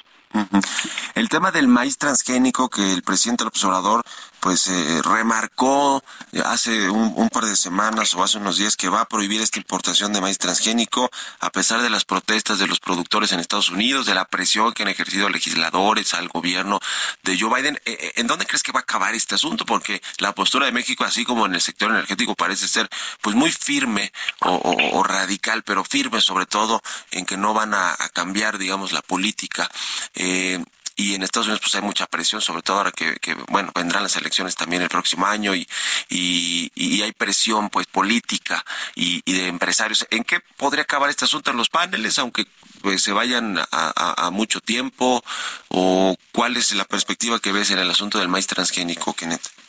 [1.14, 4.02] el tema del maíz transgénico que el presidente López Obrador
[4.40, 6.02] pues eh, remarcó
[6.44, 10.12] hace un, par de semanas o hace unos días que va a prohibir esta importación
[10.12, 14.14] de maíz transgénico a pesar de las protestas de los productores en Estados Unidos, de
[14.14, 16.80] la presión que han ejercido legisladores al gobierno
[17.22, 17.76] de Joe Biden.
[17.84, 19.64] Eh, eh, ¿En dónde crees que va a acabar este asunto?
[19.64, 22.88] Porque la postura de México, así como en el sector energético, parece ser
[23.20, 26.82] pues muy firme o, radical, pero firme sobre todo
[27.12, 29.70] en que no van a, cambiar, digamos, la política.
[30.14, 30.62] Eh,
[31.02, 34.14] y en Estados Unidos pues hay mucha presión, sobre todo ahora que, bueno, vendrán las
[34.14, 35.66] elecciones también el próximo año y,
[36.08, 40.06] y, hay presión pues política y, de empresarios.
[40.10, 42.46] ¿En qué podría acabar este asunto en los paneles, aunque
[42.80, 45.24] pues se vayan a, mucho tiempo?
[45.68, 49.61] ¿O cuál es la perspectiva que ves en el asunto del maíz transgénico, Kenneth?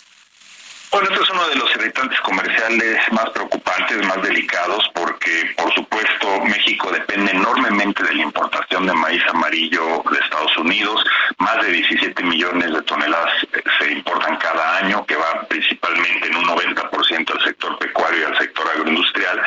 [0.93, 6.39] Bueno, este es uno de los irritantes comerciales más preocupantes, más delicados, porque por supuesto
[6.41, 11.03] México depende enormemente de la importación de maíz amarillo de Estados Unidos.
[11.39, 13.31] Más de 17 millones de toneladas
[13.79, 18.37] se importan cada año, que va principalmente en un 90% al sector pecuario y al
[18.37, 19.41] sector agroindustrial,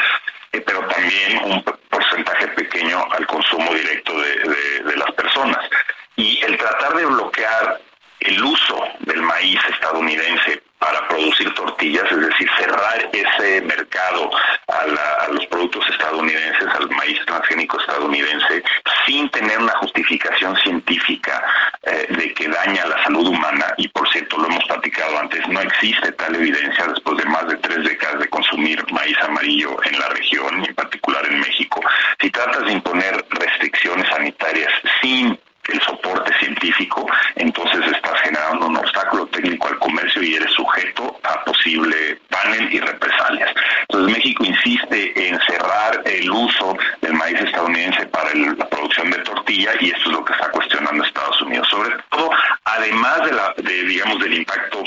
[0.51, 5.59] eh, pero también un porcentaje pequeño al consumo directo de, de las personas.
[6.17, 7.81] Y el tratar de bloquear
[8.19, 14.31] el uso del maíz estadounidense para producir tortillas, es decir, cerrar ese mercado
[14.69, 18.63] a, los productos estadounidenses, al maíz transgénico estadounidense,
[19.07, 21.43] sin tener una justificación científica
[21.83, 25.61] eh, de que daña la salud humana, y por cierto lo hemos platicado antes, no
[25.61, 30.09] existe tal evidencia después de más de tres décadas de consumir maíz amarillo en la
[30.11, 31.81] región, y en particular en México.
[32.21, 35.39] Si tratas de imponer restricciones sanitarias sin
[35.69, 41.45] el soporte científico, entonces estás generando un obstáculo técnico al comercio y eres sujeto a
[41.45, 43.51] posible panel y represalias.
[43.83, 49.73] Entonces México insiste en cerrar el uso del maíz estadounidense para la producción de tortilla
[49.81, 51.69] y esto es lo que está cuestionando Estados Unidos.
[51.69, 52.31] Sobre todo,
[52.65, 54.85] además de, la, de digamos, del impacto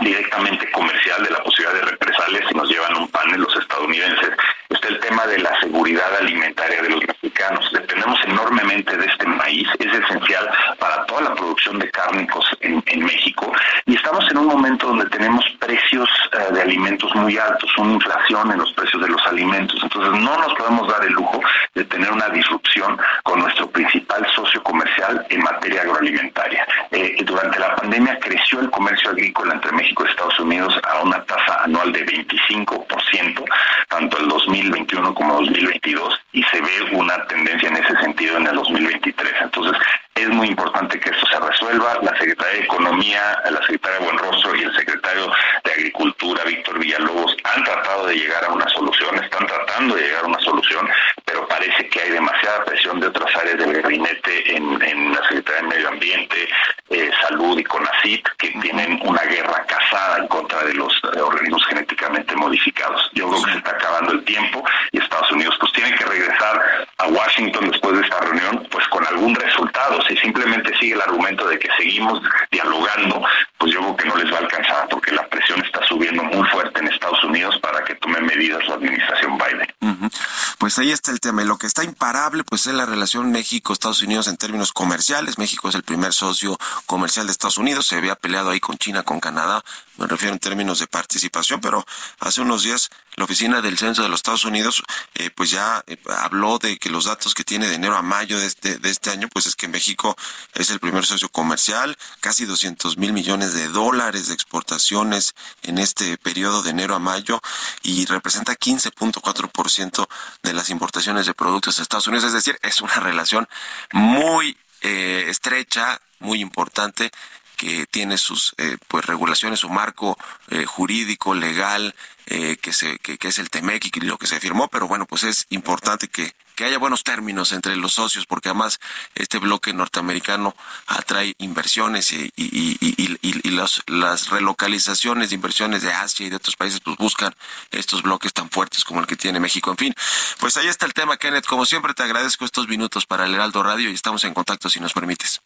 [0.00, 4.30] directamente comercial de la posibilidad de represalias si nos llevan un panel los estadounidenses.
[4.68, 7.70] Está el tema de la seguridad alimentaria de los mexicanos.
[7.72, 13.52] Dependemos enormemente de este maíz, es esencial para toda la producción de cárnicos en, México
[13.86, 18.50] y estamos en un momento donde tenemos precios eh, de alimentos muy altos, una inflación
[18.52, 19.80] en los precios de los alimentos.
[19.82, 21.40] Entonces no nos podemos dar el lujo
[21.74, 26.66] de tener una disrupción con nuestro principal socio comercial en materia agroalimentaria.
[26.90, 31.24] Eh, durante la pandemia creció el comercio agrícola entre México México Estados Unidos a una
[31.24, 33.44] tasa anual de 25%,
[33.88, 38.56] tanto el 2021 como 2022, y se ve una tendencia en ese sentido en el
[38.56, 39.32] 2023.
[39.40, 39.80] Entonces,
[40.14, 41.98] es muy importante que esto se resuelva.
[42.02, 45.32] La Secretaría de Economía, la Secretaria Buenrostro y el Secretario
[45.64, 50.24] de Agricultura, Víctor Villalobos, han tratado de llegar a una solución, están tratando de llegar
[50.24, 50.86] a una solución,
[51.24, 55.68] pero parece que hay demasiada presión de otras áreas del gabinete en, la Secretaría de
[55.68, 56.48] Medio Ambiente,
[56.90, 61.66] eh, Salud y CONACIT, que tienen una guerra casada en contra de los eh, organismos
[61.66, 63.10] genéticamente modificados.
[63.12, 66.86] Yo creo que se está acabando el tiempo y Estados Unidos pues tiene que regresar
[66.98, 71.46] a Washington después de esta reunión pues con algún resultado si simplemente sigue el argumento
[71.48, 73.22] de que seguimos dialogando,
[73.58, 76.46] pues yo creo que no les va a alcanzar porque la presión está subiendo muy
[76.48, 80.10] fuerte en Estados Unidos para que tome medidas la administración Biden.
[80.58, 81.42] Pues ahí está el tema.
[81.48, 85.38] Lo que está imparable, pues es la relación México-Estados Unidos en términos comerciales.
[85.38, 87.86] México es el primer socio comercial de Estados Unidos.
[87.86, 89.64] Se había peleado ahí con China, con Canadá.
[89.96, 91.86] Me refiero en términos de participación, pero
[92.20, 94.82] hace unos días la Oficina del Censo de los Estados Unidos,
[95.14, 98.38] eh, pues ya eh, habló de que los datos que tiene de enero a mayo
[98.38, 100.16] de este, de este año, pues es que México
[100.54, 106.16] es el primer socio comercial, casi 200 mil millones de dólares de exportaciones en este
[106.16, 107.40] periodo de enero a mayo
[107.82, 110.08] y representa 15.4%
[110.42, 112.24] de las importaciones de productos a Estados Unidos.
[112.24, 113.48] Es decir, es una relación
[113.92, 117.10] muy eh, estrecha, muy importante
[117.58, 120.16] que tiene sus eh, pues regulaciones, su marco
[120.48, 121.94] eh, jurídico, legal,
[122.26, 125.24] eh, que, se, que, es el TEMEC y lo que se firmó, pero bueno, pues
[125.24, 128.78] es importante que, que haya buenos términos entre los socios, porque además
[129.16, 130.54] este bloque norteamericano
[130.86, 136.36] atrae inversiones y, y, y, y las, las relocalizaciones de inversiones de Asia y de
[136.36, 137.34] otros países pues buscan
[137.72, 139.72] estos bloques tan fuertes como el que tiene México.
[139.72, 139.94] En fin,
[140.38, 141.46] pues ahí está el tema, Kenneth.
[141.46, 144.78] Como siempre, te agradezco estos minutos para el Heraldo Radio y estamos en contacto si
[144.78, 145.40] nos permites.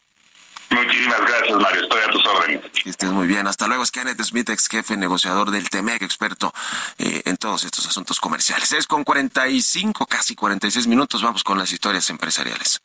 [0.69, 1.83] Muchísimas gracias, Mario.
[1.83, 2.61] Estoy a tus órdenes.
[2.83, 3.47] Que estés muy bien.
[3.47, 3.83] Hasta luego.
[3.83, 6.53] Es Kenneth Smith, ex jefe negociador del TEMEC, experto
[6.97, 8.71] eh, en todos estos asuntos comerciales.
[8.71, 11.21] Es con 45, casi 46 minutos.
[11.21, 12.81] Vamos con las historias empresariales.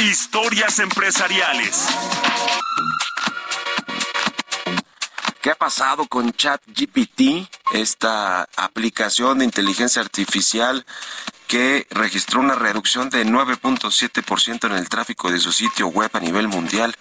[0.00, 1.86] Historias empresariales.
[5.42, 7.48] ¿Qué ha pasado con ChatGPT?
[7.72, 10.86] esta aplicación de inteligencia artificial
[11.48, 16.48] que registró una reducción de 9.7% en el tráfico de su sitio web a nivel
[16.48, 16.94] mundial,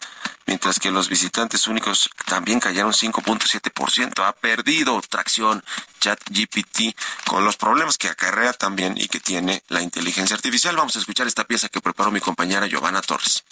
[0.47, 4.25] mientras que los visitantes únicos también cayeron 5.7%.
[4.25, 5.63] Ha perdido tracción
[5.99, 6.95] ChatGPT
[7.27, 10.75] con los problemas que acarrea también y que tiene la inteligencia artificial.
[10.75, 13.43] Vamos a escuchar esta pieza que preparó mi compañera Giovanna Torres.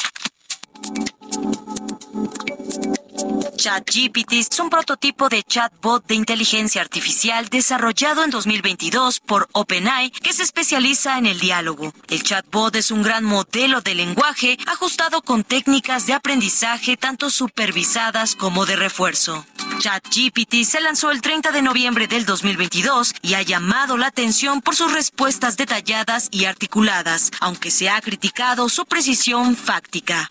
[3.59, 10.31] ChatGPT es un prototipo de chatbot de inteligencia artificial desarrollado en 2022 por OpenAI que
[10.31, 11.93] se especializa en el diálogo.
[12.07, 18.35] El chatbot es un gran modelo de lenguaje ajustado con técnicas de aprendizaje tanto supervisadas
[18.35, 19.45] como de refuerzo.
[19.79, 24.77] ChatGPT se lanzó el 30 de noviembre del 2022 y ha llamado la atención por
[24.77, 30.29] sus respuestas detalladas y articuladas, aunque se ha criticado su precisión fáctica.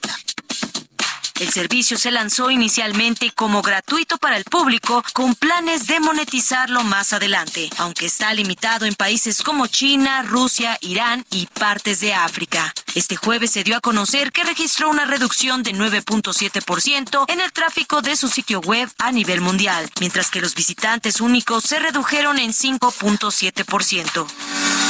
[1.41, 7.13] El servicio se lanzó inicialmente como gratuito para el público con planes de monetizarlo más
[7.13, 12.75] adelante, aunque está limitado en países como China, Rusia, Irán y partes de África.
[12.97, 18.03] Este jueves se dio a conocer que registró una reducción de 9.7% en el tráfico
[18.03, 22.53] de su sitio web a nivel mundial, mientras que los visitantes únicos se redujeron en
[22.53, 24.88] 5.7%.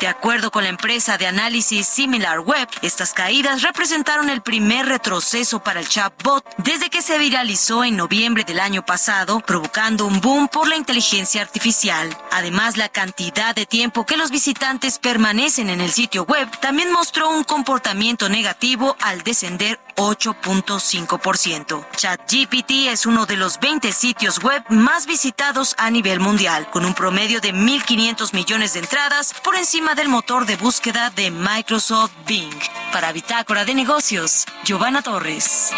[0.00, 5.78] De acuerdo con la empresa de análisis SimilarWeb, estas caídas representaron el primer retroceso para
[5.80, 10.68] el chatbot desde que se viralizó en noviembre del año pasado, provocando un boom por
[10.68, 12.16] la inteligencia artificial.
[12.30, 17.28] Además, la cantidad de tiempo que los visitantes permanecen en el sitio web también mostró
[17.28, 21.86] un comportamiento negativo al descender 8.5%.
[21.94, 26.94] ChatGPT es uno de los 20 sitios web más visitados a nivel mundial, con un
[26.94, 32.58] promedio de 1.500 millones de entradas por encima del motor de búsqueda de Microsoft Bing.
[32.92, 35.70] Para Bitácora de Negocios, Giovanna Torres.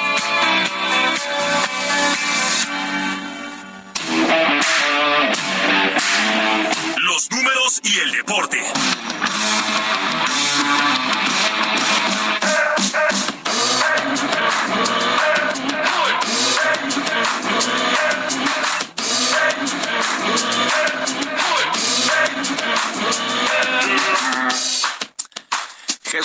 [6.98, 8.60] Los números y el deporte.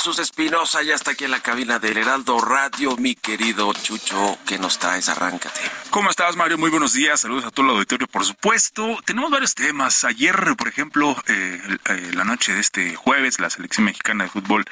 [0.08, 2.96] Jesús Espinosa ya está aquí en la cabina del Heraldo Radio.
[2.96, 5.10] Mi querido Chucho, ¿qué nos traes?
[5.10, 5.60] Arráncate.
[5.90, 6.58] ¿Cómo estás, Mario?
[6.58, 7.20] Muy buenos días.
[7.20, 9.00] Saludos a todo el auditorio, por supuesto.
[9.04, 10.06] Tenemos varios temas.
[10.06, 14.64] Ayer, por ejemplo, eh, eh, la noche de este jueves, la selección mexicana de fútbol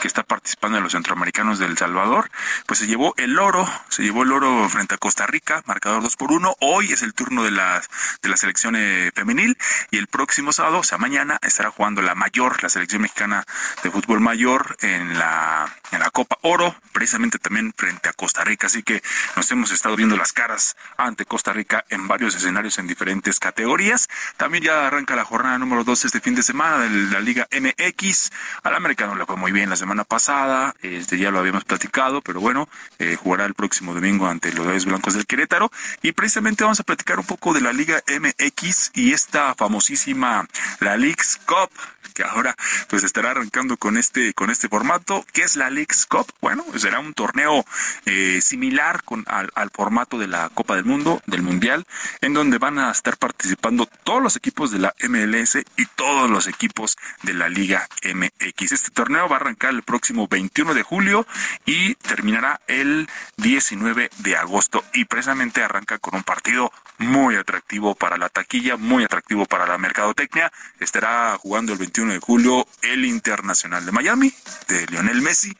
[0.00, 2.28] que está participando en los centroamericanos del Salvador,
[2.66, 6.16] pues se llevó el oro, se llevó el oro frente a Costa Rica, marcador 2
[6.16, 6.56] por 1.
[6.62, 7.80] Hoy es el turno de la,
[8.22, 9.56] de la selección eh, femenil
[9.92, 13.44] y el próximo sábado, o sea, mañana, estará jugando la mayor, la selección mexicana
[13.84, 18.66] de fútbol mayor en la, en la Copa Oro, precisamente también frente a Costa Rica.
[18.66, 19.02] Así que
[19.36, 24.08] nos hemos estado viendo las caras ante Costa Rica en varios escenarios en diferentes categorías.
[24.36, 28.30] También ya arranca la jornada número 2 este fin de semana de la Liga MX.
[28.62, 32.40] Al americano le fue muy bien la semana pasada, este ya lo habíamos platicado, pero
[32.40, 32.68] bueno,
[32.98, 35.70] eh, jugará el próximo domingo ante los Gallos Blancos del Querétaro.
[36.02, 40.46] Y precisamente vamos a platicar un poco de la Liga MX y esta famosísima,
[40.80, 41.70] la Leagues Cup
[42.12, 42.56] que ahora
[42.88, 46.32] pues estará arrancando con este con este formato que es la Leagues Cup.
[46.40, 47.64] Bueno será un torneo
[48.06, 51.86] eh, similar con al, al, formato de la Copa del Mundo del Mundial
[52.22, 56.46] en donde van a estar participando todos los equipos de la MLS y todos los
[56.46, 61.26] equipos de la Liga MX este torneo va a arrancar el próximo 21 de julio
[61.66, 64.84] y terminará el 19 de agosto.
[64.94, 69.78] Y precisamente arranca con un partido muy atractivo para la taquilla muy atractivo para la
[69.78, 74.32] mercadotecnia estará jugando el 21 de julio el Internacional de Miami
[74.68, 75.56] de Lionel Messi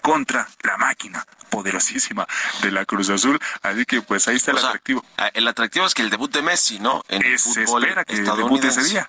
[0.00, 2.26] contra la máquina poderosísima
[2.62, 3.38] de la Cruz Azul.
[3.62, 5.04] Así que pues ahí está el sea, atractivo.
[5.32, 7.02] El atractivo es que el debut de Messi, ¿no?
[7.08, 9.06] En el se fútbol espera que debute ese día.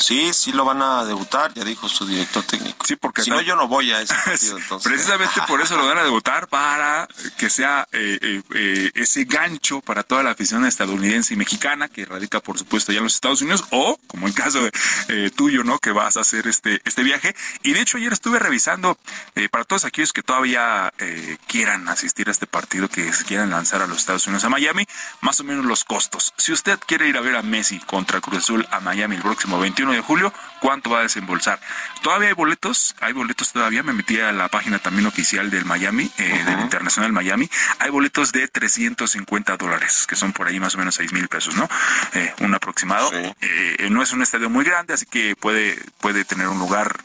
[0.00, 2.84] Sí, sí lo van a debutar, ya dijo su director técnico.
[2.86, 4.90] Sí, porque si no- yo no voy a ese partido entonces.
[4.90, 9.80] Precisamente por eso lo van a debutar, para que sea eh, eh, eh, ese gancho
[9.82, 13.42] para toda la afición estadounidense y mexicana que radica, por supuesto, ya en los Estados
[13.42, 14.72] Unidos, o como el caso de,
[15.08, 15.78] eh, tuyo, ¿no?
[15.78, 17.36] Que vas a hacer este, este viaje.
[17.62, 18.98] Y de hecho, ayer estuve revisando
[19.34, 23.50] eh, para todos aquellos que todavía eh, quieran asistir a este partido, que se quieran
[23.50, 24.86] lanzar a los Estados Unidos, a Miami,
[25.20, 26.32] más o menos los costos.
[26.38, 29.58] Si usted quiere ir a ver a Messi contra Cruz Azul a Miami el próximo
[29.58, 31.60] 21 de julio, ¿cuánto va a desembolsar?
[32.02, 36.10] Todavía hay boletos, hay boletos todavía, me metí a la página también oficial del Miami,
[36.18, 40.78] eh, del Internacional Miami, hay boletos de 350 dólares, que son por ahí más o
[40.78, 41.68] menos 6 mil pesos, ¿no?
[42.14, 43.10] Eh, un aproximado.
[43.10, 43.16] Sí.
[43.40, 47.00] Eh, no es un estadio muy grande, así que puede, puede tener un lugar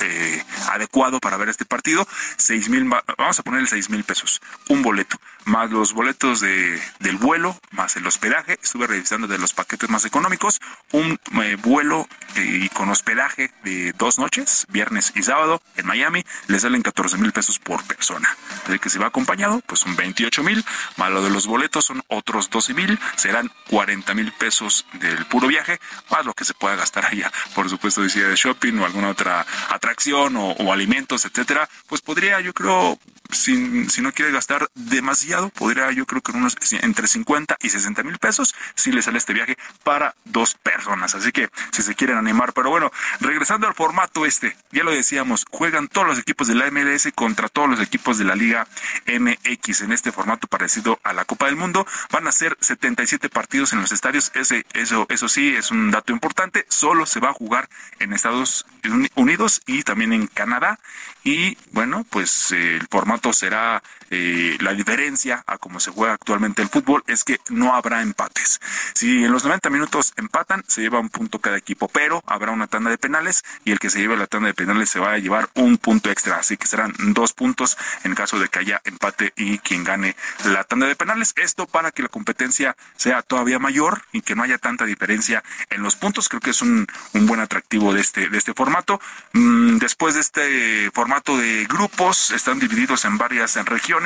[0.00, 2.06] eh, adecuado para ver este partido.
[2.36, 2.88] Seis mil,
[3.18, 7.96] vamos a ponerle seis mil pesos, un boleto, más los boletos de, del vuelo, más
[7.96, 8.58] el hospedaje.
[8.62, 10.60] Estuve revisando de los paquetes más económicos,
[10.92, 16.58] un eh, vuelo y con hospedaje de dos noches, viernes y sábado en Miami, le
[16.58, 18.36] salen 14 mil pesos por persona.
[18.64, 20.64] Así que si va acompañado, pues son 28 mil,
[20.96, 25.48] más lo de los boletos son otros 12 mil, serán 40 mil pesos del puro
[25.48, 25.80] viaje,
[26.10, 29.46] más lo que se pueda gastar allá, por supuesto, decía de shopping o alguna otra
[29.68, 32.98] atracción o, o alimentos, etcétera, pues podría, yo creo,
[33.32, 38.02] si, si no quiere gastar demasiado, podría yo creo que unos entre 50 y 60
[38.02, 41.14] mil pesos si le sale este viaje para dos personas.
[41.14, 45.44] Así que si se quieren animar, pero bueno, regresando al formato este, ya lo decíamos,
[45.50, 48.66] juegan todos los equipos de la MLS contra todos los equipos de la Liga
[49.06, 51.86] MX en este formato parecido a la Copa del Mundo.
[52.10, 54.30] Van a ser 77 partidos en los estadios.
[54.34, 56.66] Ese, eso, eso sí es un dato importante.
[56.68, 57.68] Solo se va a jugar
[57.98, 58.66] en Estados
[59.14, 60.78] Unidos y también en Canadá.
[61.24, 66.62] Y bueno, pues eh, el formato será eh, la diferencia a cómo se juega actualmente
[66.62, 68.60] el fútbol es que no habrá empates.
[68.92, 72.66] Si en los 90 minutos empatan, se lleva un punto cada equipo, pero habrá una
[72.66, 75.18] tanda de penales y el que se lleve la tanda de penales se va a
[75.18, 79.32] llevar un punto extra, así que serán dos puntos en caso de que haya empate
[79.36, 81.32] y quien gane la tanda de penales.
[81.36, 85.82] Esto para que la competencia sea todavía mayor y que no haya tanta diferencia en
[85.82, 86.28] los puntos.
[86.28, 89.00] Creo que es un, un buen atractivo de este, de este formato.
[89.34, 93.99] Mm, después de este formato de grupos, están divididos en varias regiones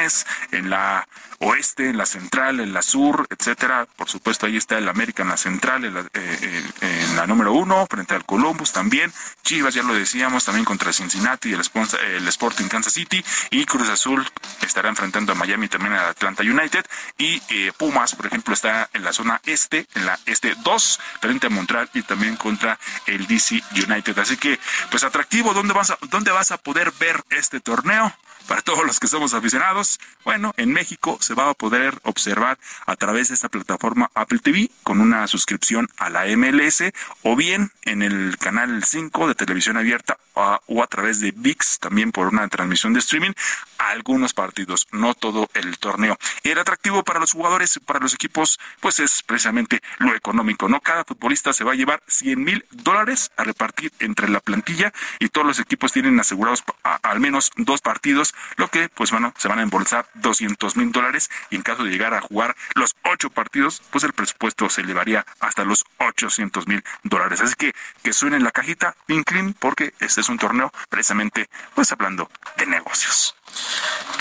[0.50, 1.06] en la
[1.38, 3.86] oeste, en la central, en la sur, etcétera.
[3.96, 7.86] Por supuesto, ahí está el América en la central, en la, eh, la número uno,
[7.88, 9.12] frente al Columbus también.
[9.42, 11.62] Chivas, ya lo decíamos, también contra Cincinnati, el,
[12.16, 13.24] el Sporting Kansas City.
[13.50, 14.26] Y Cruz Azul
[14.62, 16.84] estará enfrentando a Miami también a Atlanta United.
[17.18, 21.46] Y eh, Pumas, por ejemplo, está en la zona este, en la este 2, frente
[21.46, 24.18] a Montreal y también contra el DC United.
[24.18, 24.58] Así que,
[24.90, 28.14] pues atractivo, ¿dónde vas a, dónde vas a poder ver este torneo?
[28.46, 29.98] Para todos los que somos aficionados.
[30.24, 34.70] Bueno, en México se va a poder observar a través de esta plataforma Apple TV
[34.82, 36.82] con una suscripción a la MLS
[37.22, 42.10] o bien en el canal 5 de televisión abierta o a través de VIX también
[42.10, 43.32] por una transmisión de streaming
[43.78, 46.16] algunos partidos, no todo el torneo.
[46.42, 50.80] El atractivo para los jugadores, para los equipos, pues es precisamente lo económico, ¿no?
[50.80, 55.28] Cada futbolista se va a llevar 100 mil dólares a repartir entre la plantilla y
[55.28, 59.58] todos los equipos tienen asegurados al menos dos partidos, lo que, pues bueno, se van
[59.58, 63.82] a embolsar 200 mil dólares y en caso de llegar a jugar los ocho partidos,
[63.90, 67.40] pues el presupuesto se elevaría hasta los 800 mil dólares.
[67.40, 71.90] Así que que suene en la cajita, Pinklin, porque este es un torneo precisamente, pues
[71.92, 73.34] hablando de negocios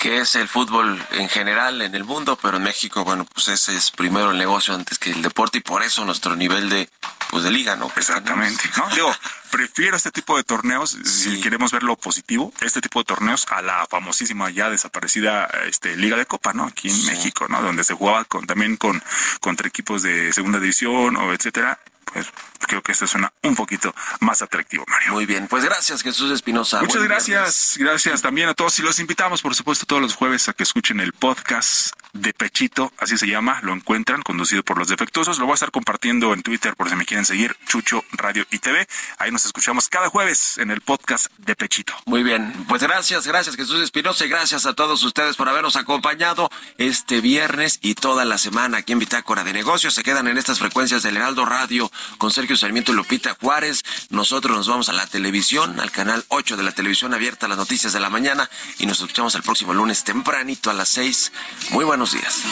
[0.01, 3.75] que es el fútbol en general en el mundo, pero en México, bueno, pues ese
[3.75, 6.89] es primero el negocio antes que el deporte y por eso nuestro nivel de
[7.33, 7.91] pues de liga, ¿no?
[7.95, 8.63] Exactamente.
[8.77, 8.87] ¿no?
[8.93, 9.11] Digo,
[9.49, 13.63] prefiero este tipo de torneos, si queremos ver lo positivo, este tipo de torneos a
[13.63, 16.65] la famosísima ya desaparecida este Liga de Copa, ¿no?
[16.65, 17.59] Aquí en México, ¿no?
[17.63, 19.01] Donde se jugaba con también con
[19.41, 21.79] contra equipos de segunda división o etcétera
[22.13, 22.27] pues
[22.67, 25.13] creo que esto suena un poquito más atractivo, Mario.
[25.13, 26.81] Muy bien, pues gracias Jesús Espinosa.
[26.81, 30.53] Muchas gracias, gracias también a todos y los invitamos por supuesto todos los jueves a
[30.53, 35.39] que escuchen el podcast de Pechito, así se llama, lo encuentran, conducido por los defectuosos.
[35.39, 38.59] Lo voy a estar compartiendo en Twitter por si me quieren seguir, Chucho Radio y
[38.59, 38.87] TV.
[39.17, 41.93] Ahí nos escuchamos cada jueves en el podcast de Pechito.
[42.05, 46.49] Muy bien, pues gracias, gracias Jesús Espinosa y gracias a todos ustedes por habernos acompañado
[46.77, 49.95] este viernes y toda la semana aquí en Bitácora de Negocios.
[49.95, 53.83] Se quedan en estas frecuencias del Heraldo Radio con Sergio Sarmiento y Lupita Juárez.
[54.09, 57.91] Nosotros nos vamos a la televisión, al canal 8 de la televisión abierta, las noticias
[57.91, 61.31] de la mañana y nos escuchamos el próximo lunes tempranito a las 6.
[61.71, 62.43] Muy buenos días.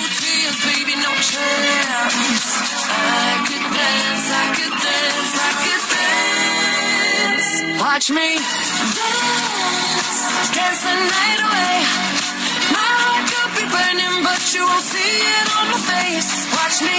[7.79, 8.37] Watch me
[8.95, 10.19] dance,
[10.55, 11.75] dance the night away.
[12.71, 16.47] My heart could be burning, but you won't see it on my face.
[16.55, 16.97] Watch me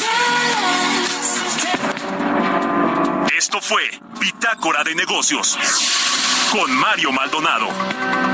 [0.00, 0.64] dance.
[3.36, 5.58] Esto fue Bitácora de Negocios
[6.50, 8.33] con Mario Maldonado.